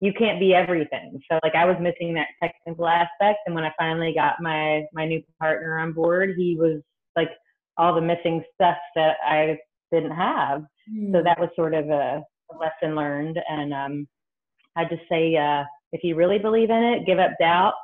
you 0.00 0.12
can't 0.12 0.38
be 0.38 0.54
everything. 0.54 1.20
So 1.30 1.38
like 1.42 1.54
I 1.54 1.64
was 1.64 1.76
missing 1.80 2.14
that 2.14 2.28
technical 2.42 2.86
aspect, 2.86 3.40
and 3.46 3.54
when 3.54 3.64
I 3.64 3.72
finally 3.78 4.12
got 4.14 4.34
my 4.40 4.84
my 4.92 5.06
new 5.06 5.22
partner 5.40 5.78
on 5.78 5.92
board, 5.92 6.34
he 6.36 6.56
was 6.58 6.80
like 7.16 7.30
all 7.76 7.94
the 7.94 8.00
missing 8.00 8.42
stuff 8.54 8.76
that 8.94 9.16
I 9.24 9.58
didn't 9.92 10.12
have. 10.12 10.62
Mm. 10.90 11.12
So 11.12 11.18
hmm. 11.18 11.24
that 11.24 11.38
was 11.38 11.48
sort 11.56 11.74
of 11.74 11.88
a, 11.88 12.22
lesson 12.58 12.94
learned. 12.94 13.38
And 13.48 13.74
um, 13.74 14.08
I 14.74 14.84
just 14.84 15.02
say, 15.10 15.36
uh, 15.36 15.64
if 15.92 16.02
you 16.02 16.14
really 16.14 16.38
believe 16.38 16.70
in 16.70 16.82
it, 16.82 17.04
give 17.04 17.18
up 17.18 17.32
doubt, 17.38 17.74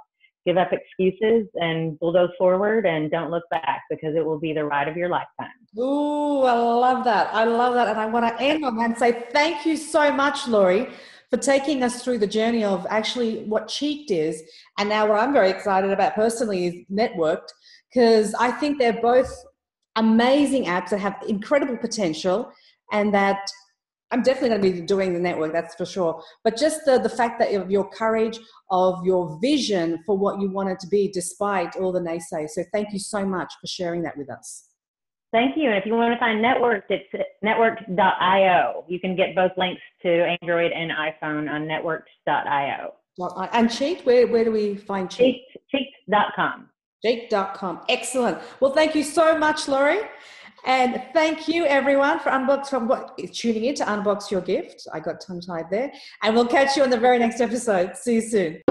give 0.46 0.56
up 0.56 0.70
excuses 0.72 1.46
and 1.54 1.98
bulldoze 1.98 2.30
forward 2.38 2.86
and 2.86 3.10
don't 3.10 3.30
look 3.30 3.44
back 3.50 3.82
because 3.90 4.14
it 4.16 4.24
will 4.24 4.38
be 4.38 4.52
the 4.52 4.64
ride 4.64 4.88
of 4.88 4.96
your 4.96 5.08
lifetime. 5.08 5.50
Ooh, 5.78 6.42
I 6.42 6.54
love 6.54 7.04
that. 7.04 7.28
I 7.34 7.44
love 7.44 7.74
that. 7.74 7.88
And 7.88 7.98
I 7.98 8.06
want 8.06 8.26
to 8.26 8.42
end 8.42 8.64
on 8.64 8.76
that 8.76 8.84
and 8.84 8.98
say 8.98 9.26
thank 9.32 9.66
you 9.66 9.76
so 9.76 10.12
much, 10.12 10.46
Lori, 10.48 10.88
for 11.34 11.40
taking 11.40 11.82
us 11.82 12.04
through 12.04 12.18
the 12.18 12.28
journey 12.28 12.62
of 12.62 12.86
actually 12.88 13.42
what 13.46 13.66
Cheeked 13.66 14.12
is. 14.12 14.40
And 14.78 14.88
now 14.88 15.08
what 15.08 15.18
I'm 15.18 15.32
very 15.32 15.50
excited 15.50 15.90
about 15.90 16.14
personally 16.14 16.66
is 16.66 16.74
Networked 16.92 17.48
because 17.92 18.34
I 18.34 18.52
think 18.52 18.78
they're 18.78 19.02
both 19.02 19.32
amazing 19.96 20.66
apps 20.66 20.90
that 20.90 21.00
have 21.00 21.16
incredible 21.26 21.76
potential 21.76 22.52
and 22.92 23.12
that 23.14 23.40
I'm 24.12 24.22
definitely 24.22 24.50
going 24.50 24.62
to 24.62 24.80
be 24.80 24.86
doing 24.86 25.12
the 25.12 25.18
network, 25.18 25.52
that's 25.52 25.74
for 25.74 25.86
sure. 25.86 26.22
But 26.44 26.56
just 26.56 26.84
the, 26.84 26.98
the 27.00 27.08
fact 27.08 27.40
that 27.40 27.52
of 27.52 27.68
your 27.68 27.90
courage, 27.90 28.38
of 28.70 29.04
your 29.04 29.36
vision 29.42 30.04
for 30.06 30.16
what 30.16 30.40
you 30.40 30.52
want 30.52 30.68
it 30.68 30.78
to 30.80 30.86
be, 30.86 31.10
despite 31.12 31.74
all 31.74 31.90
the 31.90 31.98
naysayers. 31.98 32.50
So 32.50 32.62
thank 32.72 32.92
you 32.92 33.00
so 33.00 33.26
much 33.26 33.52
for 33.60 33.66
sharing 33.66 34.02
that 34.02 34.16
with 34.16 34.30
us. 34.30 34.68
Thank 35.34 35.56
you. 35.56 35.68
And 35.68 35.76
if 35.76 35.84
you 35.84 35.94
want 35.94 36.14
to 36.14 36.18
find 36.20 36.44
Networked, 36.44 36.84
it's 36.90 37.12
networked.io. 37.44 38.84
You 38.86 39.00
can 39.00 39.16
get 39.16 39.34
both 39.34 39.50
links 39.56 39.82
to 40.02 40.36
Android 40.40 40.70
and 40.70 40.92
iPhone 40.92 41.50
on 41.50 41.62
networked.io. 41.66 42.92
And 43.52 43.68
Cheeked, 43.68 44.06
where, 44.06 44.28
where 44.28 44.44
do 44.44 44.52
we 44.52 44.76
find 44.76 45.10
Cheeked? 45.10 45.56
Cheeked.com. 45.72 46.68
Cheeked.com. 47.04 47.80
Excellent. 47.88 48.38
Well, 48.60 48.74
thank 48.74 48.94
you 48.94 49.02
so 49.02 49.36
much, 49.36 49.66
Lori. 49.66 50.02
And 50.66 51.02
thank 51.12 51.48
you 51.48 51.66
everyone 51.66 52.20
for 52.20 52.30
unbox 52.30 52.68
from 52.68 52.86
what 52.86 53.18
tuning 53.32 53.64
in 53.64 53.74
to 53.74 53.84
unbox 53.84 54.30
your 54.30 54.40
gift. 54.40 54.86
I 54.92 55.00
got 55.00 55.20
tongue 55.20 55.40
tied 55.40 55.68
there. 55.68 55.92
And 56.22 56.36
we'll 56.36 56.46
catch 56.46 56.76
you 56.76 56.84
on 56.84 56.90
the 56.90 56.98
very 56.98 57.18
next 57.18 57.40
episode. 57.40 57.96
See 57.96 58.14
you 58.14 58.20
soon. 58.20 58.62